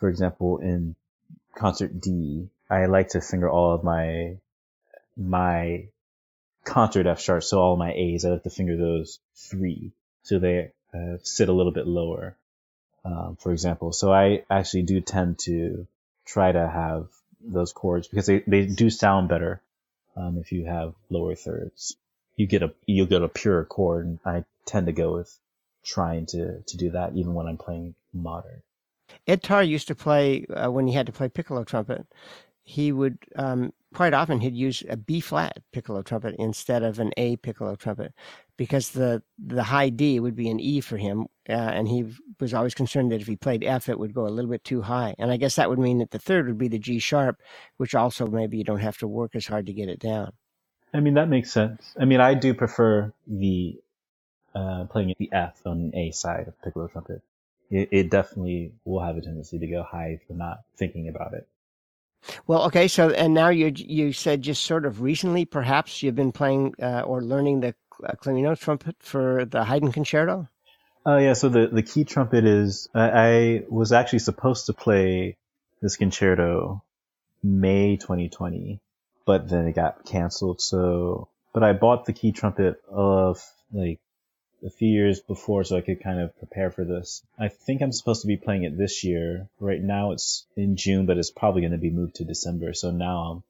for 0.02 0.08
example, 0.08 0.58
in 0.58 0.96
concert 1.54 2.00
D, 2.00 2.48
I 2.68 2.86
like 2.86 3.10
to 3.10 3.20
finger 3.20 3.48
all 3.48 3.72
of 3.72 3.84
my 3.84 4.38
my 5.16 5.86
concert 6.64 7.06
F 7.06 7.20
sharps, 7.20 7.46
so 7.46 7.60
all 7.60 7.76
my 7.76 7.92
A's. 7.92 8.24
I 8.24 8.30
like 8.30 8.42
to 8.42 8.50
finger 8.50 8.76
those 8.76 9.20
three, 9.36 9.92
so 10.24 10.40
they 10.40 10.72
uh, 10.92 11.18
sit 11.22 11.48
a 11.48 11.52
little 11.52 11.70
bit 11.70 11.86
lower. 11.86 12.36
Um, 13.04 13.36
for 13.40 13.52
example, 13.52 13.92
so 13.92 14.12
I 14.12 14.44
actually 14.48 14.82
do 14.82 15.00
tend 15.00 15.38
to 15.40 15.86
try 16.24 16.52
to 16.52 16.68
have 16.68 17.08
those 17.44 17.72
chords 17.72 18.06
because 18.06 18.26
they, 18.26 18.40
they 18.46 18.66
do 18.66 18.90
sound 18.90 19.28
better 19.28 19.60
um, 20.16 20.38
if 20.38 20.52
you 20.52 20.64
have 20.66 20.94
lower 21.10 21.34
thirds. 21.34 21.96
You 22.36 22.46
get 22.46 22.62
a 22.62 22.72
you'll 22.86 23.06
get 23.06 23.22
a 23.22 23.28
pure 23.28 23.64
chord, 23.64 24.06
and 24.06 24.18
I 24.24 24.44
tend 24.64 24.86
to 24.86 24.92
go 24.92 25.14
with 25.14 25.36
trying 25.84 26.26
to 26.26 26.62
to 26.62 26.76
do 26.76 26.90
that 26.90 27.14
even 27.14 27.34
when 27.34 27.46
I'm 27.46 27.58
playing 27.58 27.94
modern. 28.12 28.62
Ed 29.26 29.42
Tarr 29.42 29.62
used 29.62 29.88
to 29.88 29.94
play 29.94 30.46
uh, 30.46 30.70
when 30.70 30.86
he 30.86 30.94
had 30.94 31.06
to 31.06 31.12
play 31.12 31.28
piccolo 31.28 31.64
trumpet. 31.64 32.06
He 32.64 32.92
would 32.92 33.18
um, 33.36 33.72
quite 33.92 34.14
often 34.14 34.40
he'd 34.40 34.54
use 34.54 34.82
a 34.88 34.96
B 34.96 35.20
flat 35.20 35.58
piccolo 35.72 36.02
trumpet 36.02 36.36
instead 36.38 36.82
of 36.82 36.98
an 36.98 37.12
A 37.16 37.36
piccolo 37.36 37.74
trumpet 37.74 38.12
because 38.56 38.90
the 38.90 39.22
the 39.38 39.64
high 39.64 39.90
D 39.90 40.20
would 40.20 40.36
be 40.36 40.48
an 40.48 40.60
E 40.60 40.80
for 40.80 40.96
him, 40.96 41.26
uh, 41.48 41.52
and 41.52 41.88
he 41.88 42.06
was 42.40 42.54
always 42.54 42.74
concerned 42.74 43.12
that 43.12 43.20
if 43.20 43.26
he 43.26 43.36
played 43.36 43.64
F, 43.64 43.88
it 43.88 43.98
would 43.98 44.14
go 44.14 44.26
a 44.26 44.30
little 44.30 44.50
bit 44.50 44.64
too 44.64 44.82
high. 44.82 45.14
And 45.18 45.30
I 45.30 45.36
guess 45.36 45.56
that 45.56 45.68
would 45.68 45.78
mean 45.78 45.98
that 45.98 46.10
the 46.10 46.18
third 46.18 46.46
would 46.46 46.58
be 46.58 46.68
the 46.68 46.78
G 46.78 46.98
sharp, 46.98 47.40
which 47.76 47.94
also 47.94 48.26
maybe 48.26 48.58
you 48.58 48.64
don't 48.64 48.78
have 48.80 48.98
to 48.98 49.08
work 49.08 49.34
as 49.34 49.46
hard 49.46 49.66
to 49.66 49.72
get 49.72 49.88
it 49.88 49.98
down. 49.98 50.32
I 50.94 51.00
mean 51.00 51.14
that 51.14 51.28
makes 51.28 51.50
sense. 51.50 51.94
I 51.98 52.04
mean 52.04 52.20
I 52.20 52.34
do 52.34 52.54
prefer 52.54 53.12
the 53.26 53.80
uh, 54.54 54.84
playing 54.84 55.14
the 55.18 55.32
F 55.32 55.62
on 55.64 55.90
the 55.90 55.98
A 55.98 56.10
side 56.10 56.48
of 56.48 56.60
piccolo 56.62 56.86
trumpet 56.88 57.22
it, 57.72 57.88
it 57.90 58.10
definitely 58.10 58.72
will 58.84 59.00
have 59.00 59.16
a 59.16 59.20
tendency 59.20 59.58
to 59.58 59.66
go 59.66 59.82
high 59.82 60.18
if 60.20 60.20
you're 60.28 60.38
not 60.38 60.60
thinking 60.76 61.08
about 61.08 61.32
it. 61.32 61.48
Well, 62.46 62.64
okay. 62.66 62.86
So, 62.86 63.10
and 63.10 63.34
now 63.34 63.48
you 63.48 63.72
you 63.74 64.12
said 64.12 64.42
just 64.42 64.62
sort 64.62 64.86
of 64.86 65.00
recently, 65.00 65.44
perhaps 65.44 66.02
you've 66.02 66.14
been 66.14 66.30
playing 66.30 66.74
uh, 66.80 67.00
or 67.00 67.20
learning 67.20 67.60
the 67.60 67.74
uh, 68.04 68.12
clarino 68.22 68.56
trumpet 68.56 68.96
for 69.00 69.44
the 69.44 69.64
Haydn 69.64 69.90
concerto. 69.90 70.48
Oh 71.04 71.18
yeah. 71.18 71.32
So 71.32 71.48
the 71.48 71.66
the 71.66 71.82
key 71.82 72.04
trumpet 72.04 72.44
is 72.44 72.88
I, 72.94 73.10
I 73.10 73.62
was 73.68 73.92
actually 73.92 74.20
supposed 74.20 74.66
to 74.66 74.72
play 74.72 75.36
this 75.80 75.96
concerto 75.96 76.82
May 77.42 77.96
2020, 77.96 78.80
but 79.26 79.48
then 79.48 79.66
it 79.66 79.74
got 79.74 80.04
canceled. 80.04 80.60
So 80.60 81.28
but 81.52 81.62
I 81.62 81.72
bought 81.72 82.06
the 82.06 82.12
key 82.12 82.32
trumpet 82.32 82.80
of 82.88 83.42
like 83.72 84.00
a 84.64 84.70
few 84.70 84.88
years 84.88 85.20
before 85.20 85.64
so 85.64 85.76
I 85.76 85.80
could 85.80 86.02
kind 86.02 86.20
of 86.20 86.36
prepare 86.38 86.70
for 86.70 86.84
this. 86.84 87.22
I 87.38 87.48
think 87.48 87.82
I'm 87.82 87.92
supposed 87.92 88.22
to 88.22 88.28
be 88.28 88.36
playing 88.36 88.62
it 88.64 88.78
this 88.78 89.02
year. 89.02 89.48
Right 89.58 89.82
now 89.82 90.12
it's 90.12 90.46
in 90.56 90.76
June, 90.76 91.06
but 91.06 91.18
it's 91.18 91.30
probably 91.30 91.62
going 91.62 91.72
to 91.72 91.78
be 91.78 91.90
moved 91.90 92.16
to 92.16 92.24
December. 92.24 92.72
So 92.74 92.90
now 92.90 93.42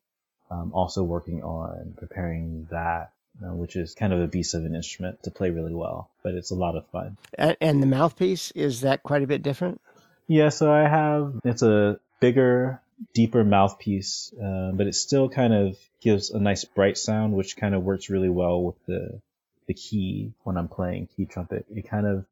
I'm 0.50 0.58
um, 0.58 0.72
also 0.74 1.02
working 1.02 1.42
on 1.42 1.94
preparing 1.98 2.66
that, 2.70 3.12
uh, 3.40 3.54
which 3.54 3.76
is 3.76 3.94
kind 3.94 4.12
of 4.12 4.20
a 4.20 4.26
beast 4.26 4.54
of 4.54 4.64
an 4.64 4.74
instrument 4.74 5.22
to 5.22 5.30
play 5.30 5.50
really 5.50 5.74
well, 5.74 6.10
but 6.22 6.34
it's 6.34 6.50
a 6.50 6.54
lot 6.54 6.76
of 6.76 6.86
fun. 6.88 7.16
And, 7.38 7.82
the 7.82 7.86
mouthpiece, 7.86 8.50
is 8.52 8.82
that 8.82 9.02
quite 9.02 9.22
a 9.22 9.26
bit 9.26 9.42
different? 9.42 9.80
Yeah, 10.28 10.50
so 10.50 10.72
I 10.72 10.88
have, 10.88 11.34
it's 11.44 11.62
a 11.62 11.98
bigger, 12.20 12.80
deeper 13.14 13.44
mouthpiece, 13.44 14.32
uh, 14.34 14.70
but 14.72 14.86
it 14.86 14.94
still 14.94 15.28
kind 15.28 15.52
of 15.52 15.76
gives 16.00 16.30
a 16.30 16.38
nice 16.38 16.64
bright 16.64 16.98
sound, 16.98 17.32
which 17.34 17.56
kind 17.56 17.74
of 17.74 17.82
works 17.82 18.10
really 18.10 18.28
well 18.28 18.62
with 18.62 18.76
the 18.86 19.20
the 19.68 19.74
key 19.74 20.32
when 20.42 20.56
I'm 20.56 20.68
playing 20.68 21.08
key 21.16 21.24
trumpet. 21.24 21.66
It 21.74 21.88
kind 21.88 22.06
of 22.06 22.26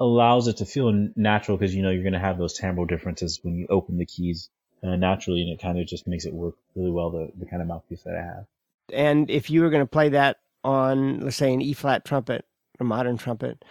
allows 0.00 0.48
it 0.48 0.56
to 0.58 0.66
feel 0.66 1.10
natural 1.14 1.58
because 1.58 1.74
you 1.74 1.82
know 1.82 1.90
you're 1.90 2.02
going 2.02 2.14
to 2.14 2.18
have 2.18 2.38
those 2.38 2.58
timbral 2.58 2.88
differences 2.88 3.38
when 3.42 3.54
you 3.54 3.66
open 3.68 3.98
the 3.98 4.06
keys 4.06 4.48
uh, 4.82 4.96
naturally, 4.96 5.42
and 5.42 5.50
it 5.50 5.60
kind 5.60 5.78
of 5.78 5.86
just 5.86 6.06
makes 6.06 6.24
it 6.24 6.32
work 6.32 6.54
really 6.74 6.90
well. 6.90 7.10
The 7.10 7.30
the 7.38 7.46
kind 7.46 7.62
of 7.62 7.68
mouthpiece 7.68 8.02
that 8.02 8.16
I 8.16 8.22
have. 8.22 8.46
And 8.92 9.30
if 9.30 9.50
you 9.50 9.62
were 9.62 9.70
going 9.70 9.82
to 9.82 9.90
play 9.90 10.10
that 10.10 10.38
on, 10.64 11.20
let's 11.20 11.36
say, 11.36 11.52
an 11.52 11.62
E 11.62 11.72
flat 11.72 12.04
trumpet, 12.04 12.44
a 12.78 12.84
modern 12.84 13.16
trumpet, 13.16 13.64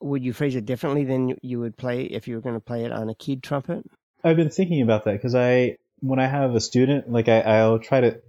would 0.00 0.24
you 0.24 0.32
phrase 0.32 0.56
it 0.56 0.66
differently 0.66 1.04
than 1.04 1.36
you 1.42 1.60
would 1.60 1.76
play 1.76 2.02
if 2.02 2.26
you 2.26 2.34
were 2.34 2.40
going 2.40 2.56
to 2.56 2.60
play 2.60 2.84
it 2.84 2.92
on 2.92 3.08
a 3.08 3.14
keyed 3.14 3.42
trumpet? 3.42 3.84
I've 4.24 4.36
been 4.36 4.50
thinking 4.50 4.82
about 4.82 5.04
that 5.04 5.12
because 5.12 5.34
I, 5.34 5.78
when 6.00 6.18
I 6.18 6.26
have 6.26 6.54
a 6.54 6.60
student, 6.60 7.10
like 7.10 7.28
I, 7.28 7.40
I'll 7.40 7.78
try 7.78 8.00
to 8.00 8.20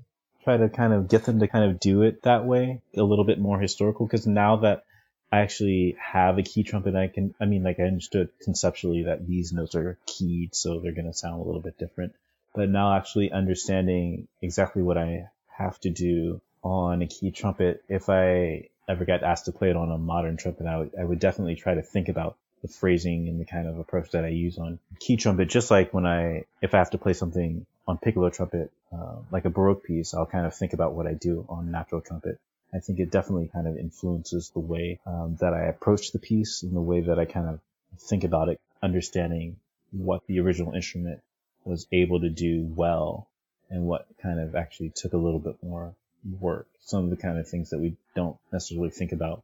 try 0.44 0.58
to 0.58 0.70
kind 0.70 0.94
of 0.94 1.08
get 1.08 1.26
them 1.26 1.40
to 1.40 1.48
kind 1.48 1.72
of 1.72 1.80
do 1.80 2.02
it 2.02 2.24
that 2.24 2.46
way, 2.46 2.82
a 2.96 3.04
little 3.04 3.26
bit 3.26 3.40
more 3.40 3.60
historical. 3.60 4.06
Because 4.06 4.28
now 4.28 4.58
that 4.58 4.84
I 5.32 5.40
actually 5.40 5.96
have 6.00 6.38
a 6.38 6.44
key 6.44 6.64
trumpet, 6.64 6.96
I 6.96 7.08
can, 7.08 7.34
I 7.40 7.46
mean, 7.46 7.64
like 7.64 7.80
I 7.80 7.84
understood 7.84 8.30
conceptually 8.42 9.04
that 9.04 9.26
these 9.28 9.54
notes 9.54 9.76
are 9.76 9.98
keyed, 10.06 10.54
so 10.54 10.80
they're 10.80 10.92
going 10.92 11.08
to 11.08 11.14
sound 11.14 11.42
a 11.42 11.46
little 11.46 11.62
bit 11.62 11.78
different. 11.78 12.14
But 12.54 12.70
now 12.70 12.96
actually 12.96 13.32
understanding 13.32 14.28
exactly 14.42 14.84
what 14.84 14.98
I 14.98 15.30
have 15.58 15.80
to 15.82 15.90
do 15.90 16.42
on 16.64 17.02
a 17.02 17.08
key 17.08 17.32
trumpet, 17.32 17.84
if 17.90 18.10
I 18.10 18.70
ever 18.88 19.06
got 19.06 19.24
asked 19.24 19.46
to 19.46 19.52
play 19.52 19.70
it 19.70 19.76
on 19.76 19.92
a 19.92 19.98
modern 19.98 20.38
trumpet, 20.38 20.66
I 20.66 20.78
would, 20.78 20.92
I 21.00 21.04
would 21.04 21.20
definitely 21.20 21.56
try 21.56 21.76
to 21.76 21.82
think 21.82 22.10
about 22.10 22.38
the 22.62 22.68
phrasing 22.68 23.28
and 23.28 23.40
the 23.40 23.46
kind 23.46 23.68
of 23.68 23.78
approach 23.78 24.12
that 24.12 24.24
I 24.24 24.30
use 24.30 24.58
on 24.58 24.80
key 25.00 25.18
trumpet, 25.18 25.50
just 25.50 25.70
like 25.70 25.94
when 25.94 26.06
I, 26.06 26.46
if 26.62 26.74
I 26.74 26.78
have 26.78 26.92
to 26.92 26.98
play 26.98 27.14
something 27.14 27.66
on 27.88 27.98
piccolo 27.98 28.30
trumpet, 28.30 28.72
uh, 28.94 29.18
like 29.32 29.46
a 29.46 29.50
Baroque 29.50 29.84
piece, 29.84 30.14
I'll 30.14 30.26
kind 30.26 30.46
of 30.46 30.56
think 30.56 30.74
about 30.74 30.94
what 30.94 31.06
I 31.06 31.14
do 31.14 31.46
on 31.50 31.72
natural 31.72 32.02
trumpet. 32.02 32.40
I 32.74 32.80
think 32.80 33.00
it 33.00 33.12
definitely 33.12 33.50
kind 33.54 33.68
of 33.68 33.78
influences 33.78 34.50
the 34.50 34.60
way 34.60 35.00
um, 35.06 35.38
that 35.42 35.54
I 35.54 35.66
approach 35.66 36.12
the 36.12 36.20
piece 36.20 36.64
and 36.64 36.76
the 36.76 36.82
way 36.82 37.02
that 37.02 37.20
I 37.20 37.26
kind 37.26 37.48
of 37.48 37.60
think 38.00 38.24
about 38.24 38.50
it, 38.50 38.60
understanding 38.82 39.58
what 39.92 40.26
the 40.28 40.40
original 40.40 40.74
instrument 40.74 41.22
was 41.66 41.88
able 41.92 42.22
to 42.22 42.30
do 42.30 42.64
well 42.76 43.28
and 43.74 43.86
what 43.86 44.06
kind 44.22 44.40
of 44.40 44.56
actually 44.56 44.92
took 44.96 45.14
a 45.14 45.18
little 45.18 45.40
bit 45.40 45.58
more 45.64 45.96
work. 46.40 46.68
Some 46.80 47.04
of 47.06 47.10
the 47.10 47.18
kind 47.18 47.40
of 47.40 47.50
things 47.50 47.72
that 47.72 47.80
we 47.80 47.96
don't 48.16 48.38
necessarily 48.52 48.92
think 48.92 49.12
about 49.12 49.44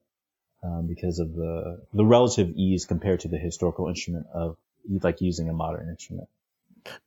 um, 0.63 0.85
because 0.87 1.19
of 1.19 1.33
the 1.33 1.81
the 1.93 2.05
relative 2.05 2.49
ease 2.55 2.85
compared 2.85 3.21
to 3.21 3.27
the 3.27 3.37
historical 3.37 3.89
instrument 3.89 4.27
of 4.33 4.55
like 5.01 5.19
using 5.19 5.49
a 5.49 5.53
modern 5.53 5.89
instrument. 5.89 6.29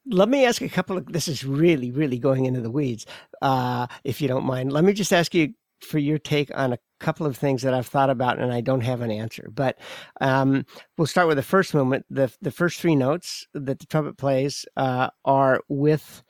Let 0.07 0.29
me 0.29 0.45
ask 0.45 0.61
a 0.61 0.69
couple 0.69 0.99
of. 0.99 1.07
This 1.07 1.29
is 1.29 1.45
really, 1.45 1.91
really 1.91 2.19
going 2.19 2.45
into 2.45 2.61
the 2.61 2.71
weeds, 2.71 3.07
uh, 3.41 3.87
if 4.05 4.21
you 4.21 4.29
don't 4.29 4.45
mind. 4.45 4.73
Let 4.73 4.85
me 4.85 4.93
just 4.93 5.13
ask 5.13 5.35
you 5.35 5.55
for 5.81 5.99
your 5.99 6.19
take 6.19 6.51
on 6.55 6.73
a 6.73 6.79
couple 7.01 7.27
of 7.27 7.37
things 7.37 7.63
that 7.63 7.75
I've 7.75 7.87
thought 7.87 8.11
about, 8.11 8.39
and 8.39 8.53
I 8.53 8.61
don't 8.61 8.83
have 8.83 9.01
an 9.01 9.11
answer. 9.11 9.49
But 9.53 9.79
um, 10.21 10.67
we'll 10.99 11.07
start 11.07 11.29
with 11.29 11.37
the 11.37 11.43
first 11.43 11.73
movement. 11.73 12.05
the 12.11 12.33
The 12.43 12.51
first 12.51 12.81
three 12.81 12.97
notes 12.97 13.47
that 13.55 13.79
the 13.79 13.87
trumpet 13.87 14.19
plays 14.19 14.67
uh, 14.77 15.11
are 15.25 15.63
with 15.69 16.23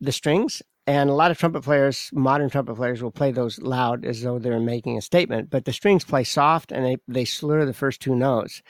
the 0.00 0.12
strings, 0.12 0.62
and 0.86 1.10
a 1.10 1.14
lot 1.14 1.30
of 1.30 1.38
trumpet 1.38 1.62
players, 1.62 2.10
modern 2.12 2.50
trumpet 2.50 2.74
players, 2.74 3.02
will 3.02 3.10
play 3.10 3.30
those 3.32 3.60
loud 3.60 4.04
as 4.04 4.22
though 4.22 4.38
they're 4.38 4.58
making 4.58 4.98
a 4.98 5.02
statement. 5.02 5.50
But 5.50 5.64
the 5.64 5.72
strings 5.72 6.04
play 6.04 6.24
soft, 6.24 6.72
and 6.72 6.84
they 6.84 6.96
they 7.06 7.24
slur 7.24 7.64
the 7.64 7.74
first 7.74 8.00
two 8.00 8.14
notes. 8.14 8.62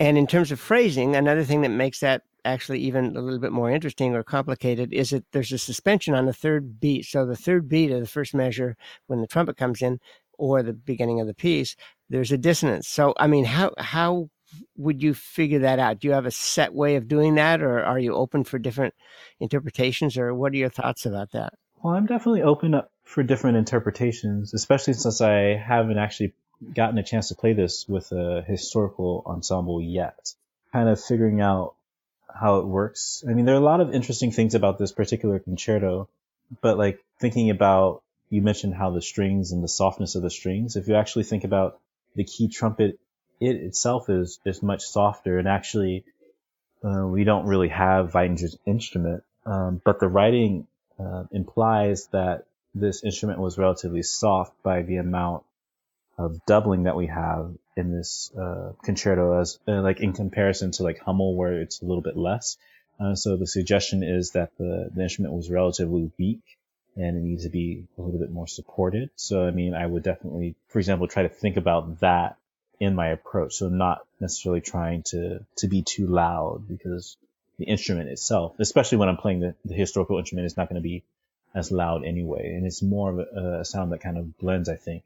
And 0.00 0.18
in 0.18 0.26
terms 0.26 0.50
of 0.50 0.58
phrasing, 0.58 1.14
another 1.14 1.44
thing 1.44 1.62
that 1.62 1.68
makes 1.70 2.00
that 2.00 2.22
actually 2.44 2.80
even 2.80 3.16
a 3.16 3.20
little 3.20 3.38
bit 3.38 3.52
more 3.52 3.70
interesting 3.70 4.14
or 4.14 4.22
complicated 4.24 4.92
is 4.92 5.10
that 5.10 5.24
there's 5.32 5.52
a 5.52 5.58
suspension 5.58 6.14
on 6.14 6.26
the 6.26 6.32
third 6.32 6.80
beat. 6.80 7.04
So 7.04 7.24
the 7.24 7.36
third 7.36 7.68
beat 7.68 7.92
of 7.92 8.00
the 8.00 8.06
first 8.06 8.34
measure, 8.34 8.76
when 9.06 9.20
the 9.20 9.28
trumpet 9.28 9.56
comes 9.56 9.82
in, 9.82 10.00
or 10.38 10.62
the 10.62 10.72
beginning 10.72 11.20
of 11.20 11.26
the 11.26 11.34
piece, 11.34 11.76
there's 12.08 12.32
a 12.32 12.38
dissonance. 12.38 12.88
So 12.88 13.14
I 13.18 13.26
mean, 13.26 13.44
how 13.44 13.72
how 13.78 14.28
would 14.76 15.02
you 15.02 15.14
figure 15.14 15.60
that 15.60 15.78
out? 15.78 16.00
Do 16.00 16.08
you 16.08 16.14
have 16.14 16.26
a 16.26 16.30
set 16.30 16.74
way 16.74 16.96
of 16.96 17.08
doing 17.08 17.36
that, 17.36 17.62
or 17.62 17.82
are 17.84 17.98
you 17.98 18.14
open 18.14 18.44
for 18.44 18.58
different 18.58 18.94
interpretations, 19.40 20.16
or 20.16 20.34
what 20.34 20.52
are 20.52 20.56
your 20.56 20.70
thoughts 20.70 21.06
about 21.06 21.32
that? 21.32 21.54
Well, 21.82 21.94
I'm 21.94 22.06
definitely 22.06 22.42
open 22.42 22.74
up 22.74 22.90
for 23.04 23.22
different 23.22 23.56
interpretations, 23.56 24.54
especially 24.54 24.94
since 24.94 25.20
I 25.20 25.56
haven't 25.56 25.98
actually 25.98 26.32
gotten 26.74 26.98
a 26.98 27.02
chance 27.02 27.28
to 27.28 27.34
play 27.34 27.52
this 27.54 27.88
with 27.88 28.12
a 28.12 28.42
historical 28.46 29.22
ensemble 29.26 29.82
yet. 29.82 30.32
Kind 30.72 30.88
of 30.88 31.02
figuring 31.02 31.40
out 31.40 31.74
how 32.32 32.60
it 32.60 32.66
works. 32.66 33.24
I 33.28 33.34
mean, 33.34 33.44
there 33.44 33.54
are 33.54 33.58
a 33.58 33.64
lot 33.64 33.80
of 33.80 33.92
interesting 33.92 34.30
things 34.30 34.54
about 34.54 34.78
this 34.78 34.92
particular 34.92 35.38
concerto, 35.38 36.08
but 36.60 36.78
like 36.78 37.00
thinking 37.20 37.50
about, 37.50 38.02
you 38.30 38.42
mentioned 38.42 38.74
how 38.74 38.90
the 38.90 39.02
strings 39.02 39.52
and 39.52 39.62
the 39.62 39.68
softness 39.68 40.14
of 40.14 40.22
the 40.22 40.30
strings. 40.30 40.76
If 40.76 40.88
you 40.88 40.94
actually 40.94 41.24
think 41.24 41.44
about 41.44 41.80
the 42.14 42.24
key 42.24 42.48
trumpet, 42.48 42.98
it 43.40 43.56
itself 43.56 44.08
is, 44.08 44.38
is 44.44 44.62
much 44.62 44.82
softer 44.82 45.38
and 45.38 45.48
actually, 45.48 46.04
uh, 46.84 47.06
we 47.06 47.24
don't 47.24 47.46
really 47.46 47.68
have 47.68 48.12
Weidinger's 48.12 48.58
instrument. 48.66 49.22
Um, 49.44 49.80
but 49.84 50.00
the 50.00 50.08
writing, 50.08 50.66
uh, 50.98 51.24
implies 51.32 52.06
that 52.12 52.46
this 52.74 53.04
instrument 53.04 53.38
was 53.38 53.58
relatively 53.58 54.02
soft 54.02 54.52
by 54.62 54.82
the 54.82 54.96
amount 54.96 55.44
of 56.18 56.44
doubling 56.46 56.84
that 56.84 56.96
we 56.96 57.06
have 57.06 57.54
in 57.76 57.90
this 57.90 58.32
uh, 58.38 58.72
concerto 58.84 59.40
as 59.40 59.58
uh, 59.66 59.80
like 59.80 60.00
in 60.00 60.12
comparison 60.12 60.70
to 60.70 60.82
like 60.82 60.98
Hummel 60.98 61.34
where 61.36 61.60
it's 61.60 61.82
a 61.82 61.84
little 61.84 62.02
bit 62.02 62.16
less. 62.16 62.56
Uh, 63.00 63.14
so 63.14 63.36
the 63.36 63.46
suggestion 63.46 64.02
is 64.02 64.32
that 64.32 64.50
the, 64.58 64.90
the 64.94 65.02
instrument 65.02 65.34
was 65.34 65.50
relatively 65.50 66.10
weak 66.18 66.42
and 66.96 67.16
it 67.16 67.22
needs 67.22 67.44
to 67.44 67.50
be 67.50 67.84
a 67.96 68.02
little 68.02 68.20
bit 68.20 68.30
more 68.30 68.46
supported. 68.46 69.10
So 69.16 69.46
I 69.46 69.50
mean, 69.50 69.74
I 69.74 69.86
would 69.86 70.02
definitely, 70.02 70.54
for 70.68 70.78
example, 70.78 71.08
try 71.08 71.22
to 71.22 71.28
think 71.28 71.56
about 71.56 72.00
that 72.00 72.36
in 72.82 72.96
my 72.96 73.08
approach. 73.08 73.54
So 73.54 73.68
not 73.68 74.04
necessarily 74.20 74.60
trying 74.60 75.02
to 75.04 75.44
to 75.58 75.68
be 75.68 75.82
too 75.82 76.06
loud 76.06 76.66
because 76.68 77.16
the 77.58 77.64
instrument 77.66 78.08
itself, 78.08 78.58
especially 78.58 78.98
when 78.98 79.08
I'm 79.08 79.16
playing 79.16 79.40
the, 79.40 79.54
the 79.64 79.74
historical 79.74 80.18
instrument, 80.18 80.46
is 80.46 80.56
not 80.56 80.68
going 80.68 80.82
to 80.82 80.88
be 80.88 81.04
as 81.54 81.70
loud 81.70 82.04
anyway, 82.04 82.54
and 82.54 82.66
it's 82.66 82.82
more 82.82 83.10
of 83.10 83.18
a, 83.18 83.60
a 83.60 83.64
sound 83.64 83.92
that 83.92 84.00
kind 84.00 84.18
of 84.18 84.36
blends, 84.38 84.68
I 84.68 84.76
think, 84.76 85.04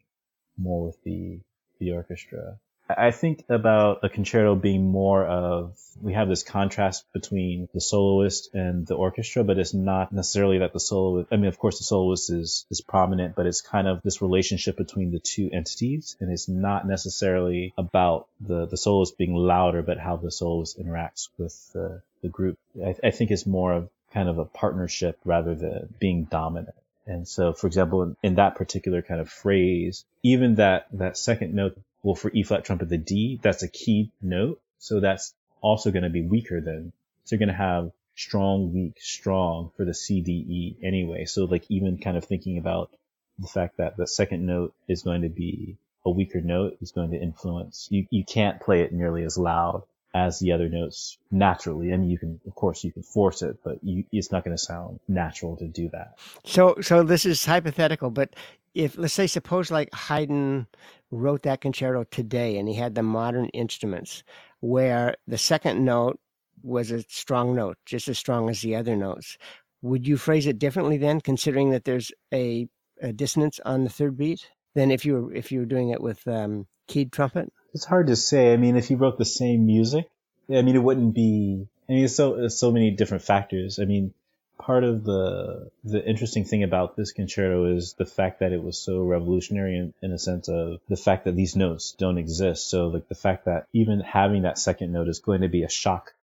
more 0.56 0.86
with 0.86 1.02
the 1.02 1.40
the 1.78 1.92
orchestra. 1.92 2.58
I 2.88 3.10
think 3.10 3.44
about 3.48 4.00
a 4.04 4.08
concerto 4.08 4.54
being 4.54 4.86
more 4.86 5.24
of 5.24 5.76
we 6.00 6.12
have 6.12 6.28
this 6.28 6.42
contrast 6.42 7.04
between 7.12 7.68
the 7.74 7.80
soloist 7.80 8.54
and 8.54 8.86
the 8.86 8.94
orchestra, 8.94 9.44
but 9.44 9.58
it's 9.58 9.74
not 9.74 10.12
necessarily 10.12 10.58
that 10.58 10.72
the 10.72 10.80
soloist. 10.80 11.28
I 11.32 11.36
mean, 11.36 11.46
of 11.46 11.58
course, 11.58 11.78
the 11.78 11.84
soloist 11.84 12.30
is 12.30 12.66
is 12.70 12.80
prominent, 12.80 13.34
but 13.34 13.46
it's 13.46 13.60
kind 13.60 13.88
of 13.88 14.02
this 14.02 14.22
relationship 14.22 14.76
between 14.76 15.10
the 15.10 15.18
two 15.18 15.50
entities, 15.52 16.16
and 16.20 16.30
it's 16.30 16.48
not 16.48 16.86
necessarily 16.86 17.74
about 17.76 18.28
the 18.40 18.66
the 18.66 18.76
soloist 18.76 19.18
being 19.18 19.34
louder, 19.34 19.82
but 19.82 19.98
how 19.98 20.16
the 20.16 20.30
soloist 20.30 20.78
interacts 20.78 21.28
with 21.38 21.72
the 21.72 22.02
the 22.22 22.28
group. 22.28 22.58
I, 22.84 22.94
I 23.02 23.10
think 23.10 23.30
it's 23.30 23.46
more 23.46 23.72
of 23.72 23.88
kind 24.12 24.28
of 24.28 24.38
a 24.38 24.44
partnership 24.44 25.18
rather 25.24 25.54
than 25.54 25.92
being 25.98 26.24
dominant. 26.24 26.74
And 27.06 27.26
so, 27.26 27.52
for 27.52 27.66
example, 27.68 28.02
in, 28.02 28.16
in, 28.22 28.34
that 28.34 28.56
particular 28.56 29.00
kind 29.00 29.20
of 29.20 29.28
phrase, 29.28 30.04
even 30.24 30.56
that, 30.56 30.86
that 30.92 31.16
second 31.16 31.54
note, 31.54 31.78
well, 32.06 32.14
for 32.14 32.30
E 32.32 32.44
flat 32.44 32.64
trumpet, 32.64 32.88
the 32.88 32.98
D, 32.98 33.40
that's 33.42 33.64
a 33.64 33.68
key 33.68 34.12
note. 34.22 34.60
So 34.78 35.00
that's 35.00 35.34
also 35.60 35.90
going 35.90 36.04
to 36.04 36.08
be 36.08 36.22
weaker 36.22 36.60
than, 36.60 36.92
so 37.24 37.34
you're 37.34 37.40
going 37.40 37.48
to 37.48 37.54
have 37.54 37.90
strong, 38.14 38.72
weak, 38.72 38.94
strong 39.00 39.72
for 39.76 39.84
the 39.84 39.92
C, 39.92 40.20
D, 40.20 40.32
E 40.32 40.76
anyway. 40.84 41.24
So 41.24 41.46
like 41.46 41.64
even 41.68 41.98
kind 41.98 42.16
of 42.16 42.24
thinking 42.24 42.58
about 42.58 42.92
the 43.40 43.48
fact 43.48 43.78
that 43.78 43.96
the 43.96 44.06
second 44.06 44.46
note 44.46 44.72
is 44.86 45.02
going 45.02 45.22
to 45.22 45.28
be 45.28 45.78
a 46.04 46.10
weaker 46.10 46.40
note 46.40 46.76
is 46.80 46.92
going 46.92 47.10
to 47.10 47.20
influence. 47.20 47.88
You, 47.90 48.06
you 48.10 48.24
can't 48.24 48.60
play 48.60 48.82
it 48.82 48.92
nearly 48.92 49.24
as 49.24 49.36
loud 49.36 49.82
as 50.14 50.38
the 50.38 50.52
other 50.52 50.68
notes 50.68 51.18
naturally. 51.32 51.92
I 51.92 51.96
mean, 51.96 52.08
you 52.08 52.18
can, 52.18 52.40
of 52.46 52.54
course, 52.54 52.84
you 52.84 52.92
can 52.92 53.02
force 53.02 53.42
it, 53.42 53.58
but 53.64 53.82
you, 53.82 54.04
it's 54.12 54.30
not 54.30 54.44
going 54.44 54.56
to 54.56 54.62
sound 54.62 55.00
natural 55.08 55.56
to 55.56 55.66
do 55.66 55.88
that. 55.88 56.16
So, 56.44 56.76
so 56.82 57.02
this 57.02 57.26
is 57.26 57.44
hypothetical, 57.44 58.10
but 58.10 58.30
if 58.76 58.98
let's 58.98 59.14
say, 59.14 59.26
suppose 59.26 59.70
like 59.70 59.92
Haydn 59.94 60.66
wrote 61.10 61.42
that 61.44 61.62
concerto 61.62 62.04
today, 62.04 62.58
and 62.58 62.68
he 62.68 62.74
had 62.74 62.94
the 62.94 63.02
modern 63.02 63.46
instruments, 63.48 64.22
where 64.60 65.16
the 65.26 65.38
second 65.38 65.84
note 65.84 66.20
was 66.62 66.90
a 66.90 67.02
strong 67.08 67.54
note, 67.54 67.78
just 67.86 68.06
as 68.08 68.18
strong 68.18 68.50
as 68.50 68.60
the 68.60 68.76
other 68.76 68.94
notes. 68.94 69.38
Would 69.80 70.06
you 70.06 70.18
phrase 70.18 70.46
it 70.46 70.58
differently 70.58 70.98
then, 70.98 71.20
considering 71.20 71.70
that 71.70 71.84
there's 71.84 72.12
a 72.32 72.68
a 73.00 73.12
dissonance 73.12 73.60
on 73.64 73.84
the 73.84 73.90
third 73.90 74.16
beat 74.16 74.46
than 74.74 74.90
if 74.90 75.04
you 75.04 75.14
were 75.14 75.34
if 75.34 75.50
you 75.50 75.60
were 75.60 75.66
doing 75.66 75.88
it 75.88 76.02
with 76.02 76.26
um, 76.28 76.66
keyed 76.86 77.12
trumpet? 77.12 77.50
It's 77.72 77.86
hard 77.86 78.08
to 78.08 78.16
say. 78.16 78.52
I 78.52 78.58
mean, 78.58 78.76
if 78.76 78.90
you 78.90 78.98
wrote 78.98 79.16
the 79.16 79.24
same 79.24 79.64
music, 79.64 80.06
I 80.50 80.60
mean, 80.60 80.76
it 80.76 80.82
wouldn't 80.82 81.14
be. 81.14 81.66
I 81.88 81.92
mean, 81.92 82.08
so 82.08 82.48
so 82.48 82.70
many 82.70 82.90
different 82.90 83.24
factors. 83.24 83.78
I 83.78 83.86
mean, 83.86 84.12
part 84.58 84.84
of 84.84 85.04
the 85.04 85.70
the 85.84 86.04
interesting 86.04 86.44
thing 86.44 86.62
about 86.62 86.96
this 86.96 87.12
concerto 87.12 87.76
is 87.76 87.94
the 87.94 88.06
fact 88.06 88.40
that 88.40 88.52
it 88.52 88.62
was 88.62 88.78
so 88.78 89.02
revolutionary 89.02 89.76
in, 89.76 89.94
in 90.02 90.12
a 90.12 90.18
sense 90.18 90.48
of 90.48 90.80
the 90.88 90.96
fact 90.96 91.24
that 91.24 91.36
these 91.36 91.56
notes 91.56 91.92
don't 91.92 92.18
exist. 92.18 92.68
So 92.68 92.88
like 92.88 93.08
the 93.08 93.14
fact 93.14 93.44
that 93.44 93.66
even 93.72 94.00
having 94.00 94.42
that 94.42 94.58
second 94.58 94.92
note 94.92 95.08
is 95.08 95.20
going 95.20 95.42
to 95.42 95.48
be 95.48 95.62
a 95.62 95.68
shock 95.68 96.14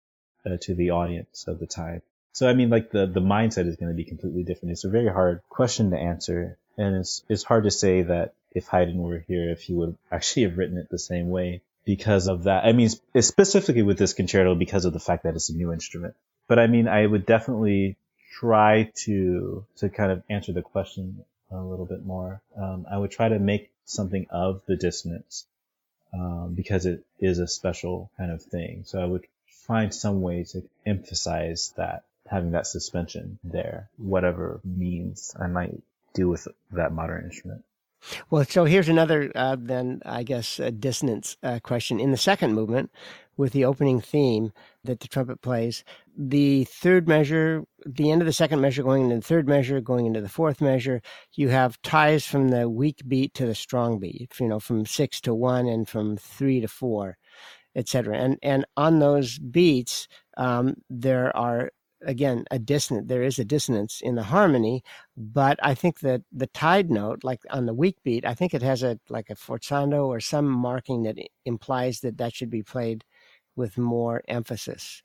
uh, 0.44 0.56
to 0.62 0.74
the 0.74 0.90
audience 0.90 1.46
of 1.46 1.58
the 1.58 1.66
time. 1.66 2.02
So 2.32 2.48
I 2.48 2.54
mean, 2.54 2.70
like 2.70 2.90
the 2.90 3.06
the 3.06 3.20
mindset 3.20 3.66
is 3.66 3.76
going 3.76 3.92
to 3.92 3.96
be 3.96 4.04
completely 4.04 4.42
different. 4.42 4.72
It's 4.72 4.84
a 4.84 4.90
very 4.90 5.08
hard 5.08 5.42
question 5.48 5.90
to 5.90 5.98
answer, 5.98 6.58
and 6.76 6.96
it's 6.96 7.22
it's 7.28 7.44
hard 7.44 7.64
to 7.64 7.70
say 7.70 8.02
that 8.02 8.34
if 8.52 8.66
Haydn 8.66 8.98
were 8.98 9.24
here, 9.28 9.50
if 9.50 9.62
he 9.62 9.74
would 9.74 9.96
actually 10.10 10.44
have 10.44 10.58
written 10.58 10.78
it 10.78 10.88
the 10.90 10.98
same 10.98 11.28
way 11.28 11.62
because 11.84 12.28
of 12.28 12.44
that. 12.44 12.64
I 12.64 12.72
mean, 12.72 12.88
specifically 13.20 13.82
with 13.82 13.98
this 13.98 14.14
concerto 14.14 14.54
because 14.54 14.84
of 14.84 14.92
the 14.92 15.00
fact 15.00 15.24
that 15.24 15.34
it's 15.34 15.50
a 15.50 15.54
new 15.54 15.72
instrument. 15.72 16.14
But 16.48 16.58
I 16.58 16.66
mean, 16.66 16.88
I 16.88 17.06
would 17.06 17.26
definitely 17.26 17.96
try 18.32 18.90
to 18.94 19.64
to 19.76 19.88
kind 19.88 20.10
of 20.10 20.22
answer 20.28 20.52
the 20.52 20.62
question 20.62 21.24
a 21.50 21.56
little 21.56 21.86
bit 21.86 22.04
more. 22.04 22.40
Um, 22.56 22.86
I 22.90 22.96
would 22.96 23.10
try 23.10 23.28
to 23.28 23.38
make 23.38 23.70
something 23.84 24.26
of 24.30 24.62
the 24.66 24.76
dissonance 24.76 25.46
um, 26.12 26.54
because 26.54 26.86
it 26.86 27.04
is 27.20 27.38
a 27.38 27.46
special 27.46 28.10
kind 28.16 28.30
of 28.30 28.42
thing. 28.42 28.84
So 28.86 29.00
I 29.00 29.04
would 29.04 29.26
find 29.66 29.94
some 29.94 30.22
way 30.22 30.44
to 30.44 30.62
emphasize 30.86 31.72
that 31.76 32.04
having 32.28 32.52
that 32.52 32.66
suspension 32.66 33.38
there, 33.44 33.90
whatever 33.96 34.60
means 34.64 35.34
I 35.38 35.46
might 35.46 35.74
do 36.14 36.28
with 36.28 36.48
that 36.72 36.92
modern 36.92 37.24
instrument. 37.24 37.64
Well, 38.30 38.44
so 38.44 38.64
here's 38.64 38.88
another, 38.88 39.30
uh, 39.34 39.56
then 39.58 40.00
I 40.04 40.22
guess, 40.22 40.58
a 40.58 40.70
dissonance 40.70 41.36
uh, 41.42 41.60
question. 41.62 42.00
In 42.00 42.10
the 42.10 42.16
second 42.16 42.54
movement, 42.54 42.90
with 43.36 43.52
the 43.52 43.64
opening 43.64 44.00
theme 44.00 44.52
that 44.84 45.00
the 45.00 45.08
trumpet 45.08 45.40
plays, 45.40 45.84
the 46.16 46.64
third 46.64 47.08
measure, 47.08 47.64
the 47.86 48.10
end 48.10 48.20
of 48.20 48.26
the 48.26 48.32
second 48.32 48.60
measure 48.60 48.82
going 48.82 49.02
into 49.04 49.16
the 49.16 49.22
third 49.22 49.48
measure, 49.48 49.80
going 49.80 50.06
into 50.06 50.20
the 50.20 50.28
fourth 50.28 50.60
measure, 50.60 51.00
you 51.32 51.48
have 51.48 51.80
ties 51.82 52.26
from 52.26 52.48
the 52.48 52.68
weak 52.68 53.00
beat 53.08 53.32
to 53.34 53.46
the 53.46 53.54
strong 53.54 53.98
beat, 53.98 54.32
you 54.38 54.48
know, 54.48 54.60
from 54.60 54.84
six 54.84 55.20
to 55.22 55.34
one 55.34 55.66
and 55.66 55.88
from 55.88 56.16
three 56.16 56.60
to 56.60 56.68
four, 56.68 57.16
etc. 57.74 58.16
And 58.18 58.38
and 58.42 58.66
on 58.76 58.98
those 58.98 59.38
beats, 59.38 60.08
um, 60.36 60.74
there 60.90 61.34
are 61.36 61.70
again 62.04 62.44
a 62.50 62.58
dissonant 62.58 63.08
there 63.08 63.22
is 63.22 63.38
a 63.38 63.44
dissonance 63.44 64.00
in 64.00 64.14
the 64.14 64.22
harmony 64.22 64.82
but 65.16 65.58
i 65.62 65.74
think 65.74 66.00
that 66.00 66.22
the 66.32 66.46
tied 66.48 66.90
note 66.90 67.22
like 67.24 67.40
on 67.50 67.66
the 67.66 67.74
weak 67.74 67.96
beat 68.02 68.24
i 68.26 68.34
think 68.34 68.54
it 68.54 68.62
has 68.62 68.82
a 68.82 68.98
like 69.08 69.30
a 69.30 69.34
forzando 69.34 70.06
or 70.06 70.20
some 70.20 70.46
marking 70.46 71.02
that 71.04 71.16
implies 71.44 72.00
that 72.00 72.18
that 72.18 72.34
should 72.34 72.50
be 72.50 72.62
played 72.62 73.04
with 73.56 73.78
more 73.78 74.22
emphasis. 74.28 75.02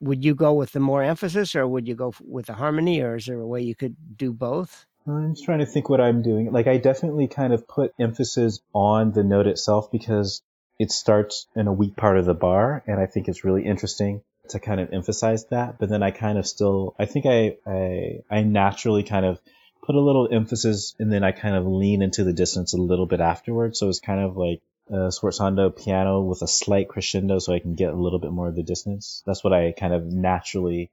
Would 0.00 0.24
you 0.24 0.34
go 0.34 0.52
with 0.54 0.72
the 0.72 0.80
more 0.80 1.02
emphasis 1.02 1.54
or 1.54 1.66
would 1.66 1.86
you 1.86 1.94
go 1.94 2.12
with 2.20 2.46
the 2.46 2.54
harmony 2.54 3.00
or 3.00 3.16
is 3.16 3.26
there 3.26 3.40
a 3.40 3.46
way 3.46 3.62
you 3.62 3.74
could 3.74 3.96
do 4.16 4.32
both? 4.32 4.86
I'm 5.06 5.34
just 5.34 5.44
trying 5.44 5.60
to 5.60 5.66
think 5.66 5.88
what 5.88 6.00
i'm 6.00 6.22
doing. 6.22 6.52
Like 6.52 6.66
i 6.66 6.76
definitely 6.76 7.28
kind 7.28 7.52
of 7.52 7.66
put 7.68 7.94
emphasis 7.98 8.60
on 8.74 9.12
the 9.12 9.22
note 9.22 9.46
itself 9.46 9.90
because 9.90 10.42
it 10.78 10.90
starts 10.90 11.46
in 11.54 11.68
a 11.68 11.72
weak 11.72 11.96
part 11.96 12.18
of 12.18 12.24
the 12.24 12.34
bar 12.34 12.82
and 12.86 12.98
i 12.98 13.06
think 13.06 13.28
it's 13.28 13.44
really 13.44 13.64
interesting 13.64 14.22
to 14.50 14.60
kind 14.60 14.80
of 14.80 14.92
emphasize 14.92 15.46
that. 15.46 15.78
But 15.78 15.88
then 15.88 16.02
I 16.02 16.10
kind 16.10 16.38
of 16.38 16.46
still, 16.46 16.94
I 16.98 17.06
think 17.06 17.26
I, 17.26 17.56
I, 17.66 18.20
I 18.30 18.42
naturally 18.42 19.02
kind 19.02 19.24
of 19.24 19.40
put 19.82 19.94
a 19.94 20.00
little 20.00 20.28
emphasis 20.30 20.94
and 20.98 21.12
then 21.12 21.24
I 21.24 21.32
kind 21.32 21.56
of 21.56 21.66
lean 21.66 22.02
into 22.02 22.24
the 22.24 22.32
dissonance 22.32 22.74
a 22.74 22.78
little 22.80 23.06
bit 23.06 23.20
afterwards. 23.20 23.78
So 23.78 23.88
it's 23.88 24.00
kind 24.00 24.20
of 24.20 24.36
like 24.36 24.60
a 24.88 25.08
sforzando 25.08 25.74
piano 25.74 26.20
with 26.20 26.42
a 26.42 26.48
slight 26.48 26.88
crescendo 26.88 27.38
so 27.38 27.52
I 27.52 27.60
can 27.60 27.74
get 27.74 27.92
a 27.92 27.96
little 27.96 28.18
bit 28.18 28.32
more 28.32 28.48
of 28.48 28.56
the 28.56 28.62
dissonance. 28.62 29.22
That's 29.26 29.42
what 29.42 29.52
I 29.52 29.72
kind 29.72 29.94
of 29.94 30.04
naturally 30.04 30.90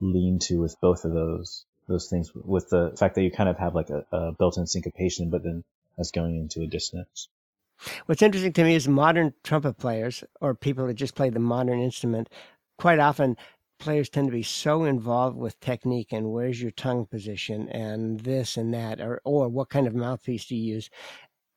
lean 0.00 0.38
to 0.40 0.60
with 0.60 0.80
both 0.80 1.04
of 1.04 1.12
those, 1.12 1.64
those 1.88 2.08
things 2.08 2.30
with 2.34 2.68
the 2.70 2.94
fact 2.98 3.14
that 3.14 3.22
you 3.22 3.30
kind 3.30 3.48
of 3.48 3.58
have 3.58 3.74
like 3.74 3.90
a, 3.90 4.04
a 4.12 4.32
built-in 4.32 4.66
syncopation, 4.66 5.30
but 5.30 5.42
then 5.42 5.64
that's 5.96 6.10
going 6.10 6.36
into 6.36 6.62
a 6.62 6.66
dissonance. 6.66 7.28
What's 8.06 8.22
interesting 8.22 8.54
to 8.54 8.64
me 8.64 8.74
is 8.74 8.88
modern 8.88 9.34
trumpet 9.44 9.74
players 9.74 10.24
or 10.40 10.54
people 10.54 10.86
that 10.86 10.94
just 10.94 11.14
play 11.14 11.28
the 11.28 11.40
modern 11.40 11.80
instrument 11.80 12.28
quite 12.78 12.98
often 12.98 13.36
players 13.78 14.08
tend 14.08 14.28
to 14.28 14.32
be 14.32 14.42
so 14.42 14.84
involved 14.84 15.36
with 15.36 15.60
technique 15.60 16.12
and 16.12 16.30
where's 16.32 16.62
your 16.62 16.70
tongue 16.70 17.04
position 17.06 17.68
and 17.68 18.20
this 18.20 18.56
and 18.56 18.72
that 18.72 19.00
or 19.00 19.20
or 19.24 19.48
what 19.48 19.68
kind 19.68 19.86
of 19.86 19.94
mouthpiece 19.94 20.46
do 20.46 20.56
you 20.56 20.74
use 20.74 20.90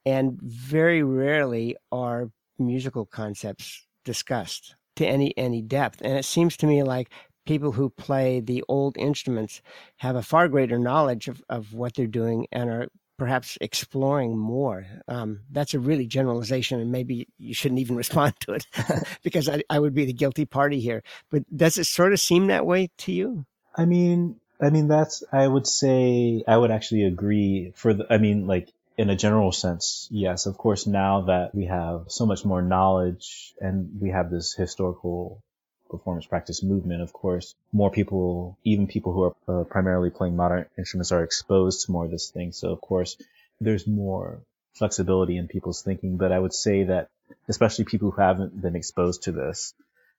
and 0.06 0.40
very 0.42 1.04
rarely 1.04 1.76
are 1.92 2.30
musical 2.58 3.06
concepts 3.06 3.86
discussed 4.06 4.76
to 4.96 5.06
any 5.06 5.36
any 5.38 5.62
depth. 5.62 6.02
And 6.02 6.18
it 6.18 6.26
seems 6.26 6.58
to 6.58 6.68
me 6.68 6.84
like 6.84 7.12
people 7.46 7.72
who 7.72 7.90
play 7.90 8.40
the 8.40 8.64
old 8.68 8.98
instruments 8.98 9.62
have 9.98 10.16
a 10.16 10.22
far 10.22 10.48
greater 10.48 10.78
knowledge 10.78 11.28
of, 11.28 11.42
of 11.50 11.74
what 11.74 11.96
they're 11.96 12.08
doing 12.08 12.48
and 12.52 12.70
are 12.70 12.88
perhaps 13.20 13.58
exploring 13.62 14.38
more. 14.38 14.88
Um, 15.08 15.42
that's 15.52 15.74
a 15.74 15.80
really 15.80 16.08
generalization, 16.08 16.80
and 16.80 16.92
maybe 16.92 17.28
you 17.38 17.54
shouldn't 17.54 17.80
even 17.80 17.96
respond 18.04 18.34
to 18.42 18.54
it 18.54 18.66
because 19.24 19.48
I, 19.48 19.64
I 19.70 19.80
would 19.80 19.94
be 19.94 20.06
the 20.06 20.14
guilty 20.14 20.46
party 20.46 20.80
here. 20.80 21.04
But 21.30 21.44
does 21.56 21.78
it 21.78 21.86
sort 21.86 22.14
of 22.14 22.20
seem 22.20 22.48
that 22.48 22.66
way 22.66 22.90
to 23.00 23.12
you? 23.12 23.46
I 23.76 23.86
mean, 23.86 24.38
I 24.62 24.72
mean 24.72 24.88
that's 24.88 25.24
I 25.32 25.48
would 25.48 25.68
say 25.68 26.44
I 26.48 26.58
would 26.58 26.72
actually 26.72 27.04
agree 27.04 27.74
for 27.76 27.94
the. 27.94 28.12
I 28.12 28.18
mean, 28.18 28.48
like 28.48 28.74
in 28.98 29.10
a 29.10 29.16
general 29.16 29.52
sense, 29.52 30.08
yes, 30.12 30.46
of 30.46 30.58
course. 30.58 30.88
Now 30.88 31.22
that 31.28 31.54
we 31.54 31.66
have 31.68 32.06
so 32.08 32.26
much 32.26 32.44
more 32.44 32.62
knowledge 32.62 33.54
and 33.60 33.92
we 34.02 34.10
have 34.10 34.30
this 34.30 34.54
historical 34.54 35.44
performance 35.90 36.26
practice 36.26 36.64
movement, 36.64 37.02
of 37.02 37.14
course, 37.14 37.56
more 37.72 37.92
people, 37.92 38.58
even 38.64 38.88
people 38.88 39.14
who 39.14 39.24
are 39.24 39.62
uh, 39.62 39.64
primarily 39.64 40.10
playing 40.10 40.36
modern 40.36 40.66
instruments 40.78 41.12
are 41.12 41.24
exposed 41.24 41.86
to 41.86 41.92
more 41.92 42.06
of 42.06 42.12
this 42.12 42.30
thing. 42.30 42.52
So 42.52 42.70
of 42.70 42.82
course, 42.82 43.18
there's 43.60 43.88
more 43.88 44.40
flexibility 44.74 45.38
in 45.38 45.48
people's 45.48 45.82
thinking, 45.82 46.18
but 46.18 46.32
I 46.32 46.40
would 46.40 46.54
say 46.54 46.84
that 46.84 47.10
especially 47.48 47.86
people 47.86 48.12
who 48.12 48.22
haven't 48.22 48.60
been 48.62 48.76
exposed 48.76 49.24
to 49.24 49.32
this, 49.32 49.74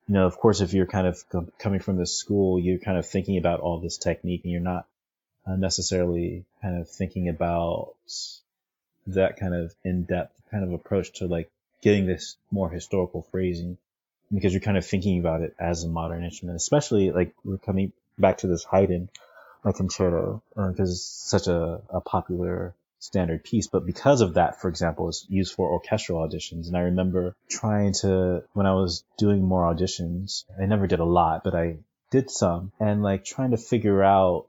you 0.07 0.15
know, 0.15 0.27
of 0.27 0.37
course, 0.37 0.61
if 0.61 0.73
you're 0.73 0.87
kind 0.87 1.07
of 1.07 1.23
coming 1.59 1.81
from 1.81 1.97
this 1.97 2.17
school, 2.17 2.59
you're 2.59 2.79
kind 2.79 2.99
of 2.99 3.07
thinking 3.07 3.39
about 3.39 3.61
all 3.61 3.79
this 3.79 3.97
technique 3.97 4.43
and 4.43 4.53
you're 4.53 4.61
not 4.61 4.87
uh, 5.47 5.57
necessarily 5.57 6.45
kind 6.63 6.81
of 6.81 6.89
thinking 6.91 7.29
about 7.29 7.95
that 9.07 9.39
kind 9.39 9.55
of 9.55 9.75
in-depth 9.85 10.35
kind 10.51 10.65
of 10.65 10.73
approach 10.73 11.13
to 11.13 11.27
like 11.27 11.51
getting 11.81 12.07
this 12.07 12.37
more 12.51 12.69
historical 12.69 13.23
phrasing 13.31 13.79
because 14.33 14.53
you're 14.53 14.61
kind 14.61 14.79
of 14.79 14.87
thinking 14.87 15.19
about 15.19 15.43
it 15.43 15.55
as 15.59 15.85
a 15.85 15.89
modern 15.89 16.25
instrument, 16.25 16.57
especially 16.57 17.11
like 17.11 17.35
we're 17.45 17.59
coming 17.59 17.93
back 18.19 18.39
to 18.39 18.47
this 18.47 18.65
Haydn 18.65 19.09
like 19.65 19.77
concerto 19.77 20.43
because 20.55 20.93
it's 20.93 21.03
such 21.03 21.47
a, 21.47 21.81
a 21.91 22.01
popular 22.01 22.75
standard 22.99 23.43
piece. 23.43 23.67
But 23.67 23.87
because 23.87 24.21
of 24.21 24.35
that, 24.35 24.61
for 24.61 24.69
example, 24.69 25.09
it's 25.09 25.27
used 25.29 25.55
for 25.55 25.71
orchestral 25.71 26.27
auditions. 26.27 26.69
And 26.69 26.77
I 26.77 26.81
remember 26.81 27.35
trying 27.49 27.95
to, 27.95 28.45
when 28.53 28.67
I 28.67 28.75
was 28.75 29.05
doing 29.19 29.43
more 29.43 29.63
auditions, 29.63 30.45
I 30.61 30.67
never 30.67 30.87
did 30.87 31.01
a 31.01 31.05
lot, 31.05 31.43
but 31.45 31.55
I 31.55 31.79
did 32.11 32.31
some 32.31 32.73
and 32.81 33.03
like 33.03 33.25
trying 33.25 33.53
to 33.53 33.57
figure 33.57 34.03
out 34.03 34.49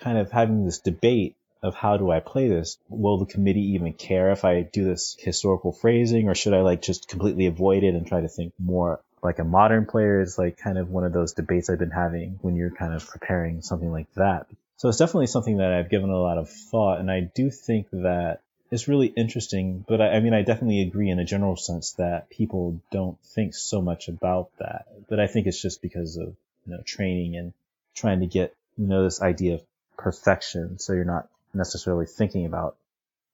kind 0.00 0.18
of 0.18 0.30
having 0.30 0.64
this 0.64 0.78
debate 0.78 1.36
of 1.62 1.74
how 1.74 1.96
do 1.96 2.10
I 2.10 2.20
play 2.20 2.48
this? 2.48 2.78
Will 2.88 3.18
the 3.18 3.26
committee 3.26 3.72
even 3.74 3.92
care 3.92 4.30
if 4.30 4.44
I 4.44 4.62
do 4.62 4.84
this 4.84 5.16
historical 5.18 5.72
phrasing 5.72 6.28
or 6.28 6.34
should 6.34 6.54
I 6.54 6.60
like 6.60 6.82
just 6.82 7.08
completely 7.08 7.46
avoid 7.46 7.82
it 7.82 7.94
and 7.94 8.06
try 8.06 8.20
to 8.20 8.28
think 8.28 8.52
more 8.58 9.00
like 9.22 9.38
a 9.38 9.44
modern 9.44 9.86
player 9.86 10.20
is 10.20 10.38
like 10.38 10.58
kind 10.58 10.78
of 10.78 10.90
one 10.90 11.04
of 11.04 11.12
those 11.12 11.32
debates 11.32 11.68
I've 11.68 11.78
been 11.78 11.90
having 11.90 12.38
when 12.42 12.54
you're 12.54 12.70
kind 12.70 12.94
of 12.94 13.06
preparing 13.06 13.62
something 13.62 13.90
like 13.90 14.12
that. 14.14 14.46
So 14.76 14.88
it's 14.88 14.98
definitely 14.98 15.26
something 15.26 15.56
that 15.56 15.72
I've 15.72 15.90
given 15.90 16.10
a 16.10 16.18
lot 16.18 16.38
of 16.38 16.48
thought 16.48 17.00
and 17.00 17.10
I 17.10 17.20
do 17.20 17.50
think 17.50 17.88
that 17.90 18.40
it's 18.70 18.86
really 18.86 19.06
interesting, 19.06 19.84
but 19.88 20.00
I, 20.00 20.16
I 20.16 20.20
mean, 20.20 20.34
I 20.34 20.42
definitely 20.42 20.82
agree 20.82 21.10
in 21.10 21.18
a 21.18 21.24
general 21.24 21.56
sense 21.56 21.92
that 21.92 22.28
people 22.28 22.80
don't 22.92 23.18
think 23.34 23.54
so 23.54 23.80
much 23.80 24.08
about 24.08 24.50
that. 24.58 24.86
But 25.08 25.20
I 25.20 25.26
think 25.26 25.46
it's 25.46 25.60
just 25.60 25.80
because 25.80 26.16
of, 26.16 26.36
you 26.66 26.74
know, 26.74 26.82
training 26.84 27.36
and 27.36 27.54
trying 27.94 28.20
to 28.20 28.26
get, 28.26 28.54
you 28.76 28.86
know, 28.86 29.04
this 29.04 29.22
idea 29.22 29.54
of 29.54 29.62
perfection. 29.96 30.78
So 30.78 30.92
you're 30.92 31.04
not 31.04 31.28
necessarily 31.54 32.06
thinking 32.06 32.46
about 32.46 32.76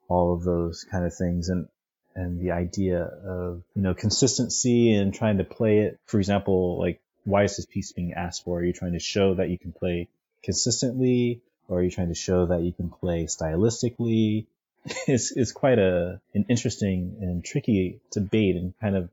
all 0.09 0.35
of 0.35 0.45
those 0.45 0.85
kind 0.91 1.05
of 1.05 1.15
things 1.15 1.49
and 1.49 1.69
and 2.15 2.41
the 2.41 2.53
idea 2.53 3.03
of 3.03 3.63
you 3.75 3.83
know 3.83 3.95
consistency 3.95 4.93
and 4.93 5.15
trying 5.15 5.39
to 5.39 5.45
play 5.45 5.81
it. 5.81 5.99
For 6.07 6.19
example 6.19 6.79
like 6.79 7.01
why 7.25 7.45
is 7.45 7.57
this 7.57 7.67
piece 7.67 7.93
being 7.93 8.13
asked 8.13 8.45
for? 8.45 8.59
Are 8.59 8.65
you 8.65 8.73
trying 8.73 8.93
to 8.93 8.99
show 8.99 9.35
that 9.35 9.49
you 9.49 9.59
can 9.59 9.73
play 9.73 10.09
consistently 10.43 11.41
or 11.69 11.79
are 11.79 11.83
you 11.83 11.91
trying 11.91 12.09
to 12.09 12.15
show 12.15 12.47
that 12.47 12.63
you 12.63 12.73
can 12.73 12.91
play 12.91 13.25
stylistically? 13.25 14.47
It's 15.07 15.33
it's 15.35 15.53
quite 15.53 15.79
a 15.79 16.21
an 16.35 16.45
interesting 16.49 17.17
and 17.21 17.43
tricky 17.43 18.01
debate 18.13 18.57
and 18.57 18.75
kind 18.81 18.97
of 18.97 19.09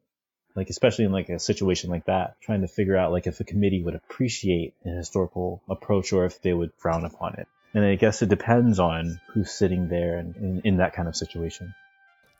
like 0.53 0.69
especially 0.69 1.05
in 1.05 1.13
like 1.13 1.29
a 1.29 1.39
situation 1.39 1.89
like 1.89 2.05
that 2.05 2.35
trying 2.41 2.61
to 2.61 2.67
figure 2.67 2.97
out 2.97 3.13
like 3.13 3.25
if 3.25 3.39
a 3.39 3.45
committee 3.45 3.81
would 3.81 3.95
appreciate 3.95 4.73
an 4.83 4.97
historical 4.97 5.61
approach 5.69 6.11
or 6.11 6.25
if 6.25 6.41
they 6.41 6.53
would 6.53 6.73
frown 6.77 7.05
upon 7.05 7.35
it 7.35 7.47
And 7.73 7.86
I 7.86 7.95
guess 7.95 8.21
it 8.21 8.29
depends 8.29 8.79
on 8.79 9.19
who's 9.27 9.51
sitting 9.51 9.88
there 9.88 10.17
and 10.17 10.36
in, 10.36 10.62
in 10.63 10.77
that 10.77 10.93
kind 10.93 11.07
of 11.07 11.15
situation. 11.15 11.73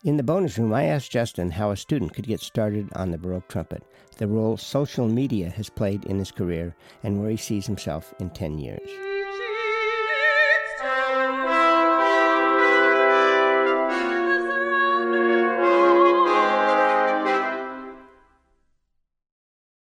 In 0.04 0.18
the 0.18 0.24
bonus 0.24 0.58
room, 0.58 0.74
I 0.74 0.86
asked 0.86 1.12
Justin 1.12 1.52
how 1.52 1.70
a 1.70 1.78
student 1.78 2.14
could 2.14 2.26
get 2.26 2.40
started 2.40 2.90
on 2.96 3.12
the 3.12 3.20
Baroque 3.20 3.48
trumpet, 3.48 3.84
the 4.18 4.28
role 4.28 4.58
social 4.58 5.08
media 5.08 5.50
has 5.52 5.70
played 5.70 6.06
in 6.06 6.18
his 6.18 6.32
career, 6.32 6.76
and 7.04 7.22
where 7.22 7.30
he 7.30 7.38
sees 7.38 7.68
himself 7.68 8.14
in 8.20 8.32
10 8.32 8.58
years. 8.58 9.11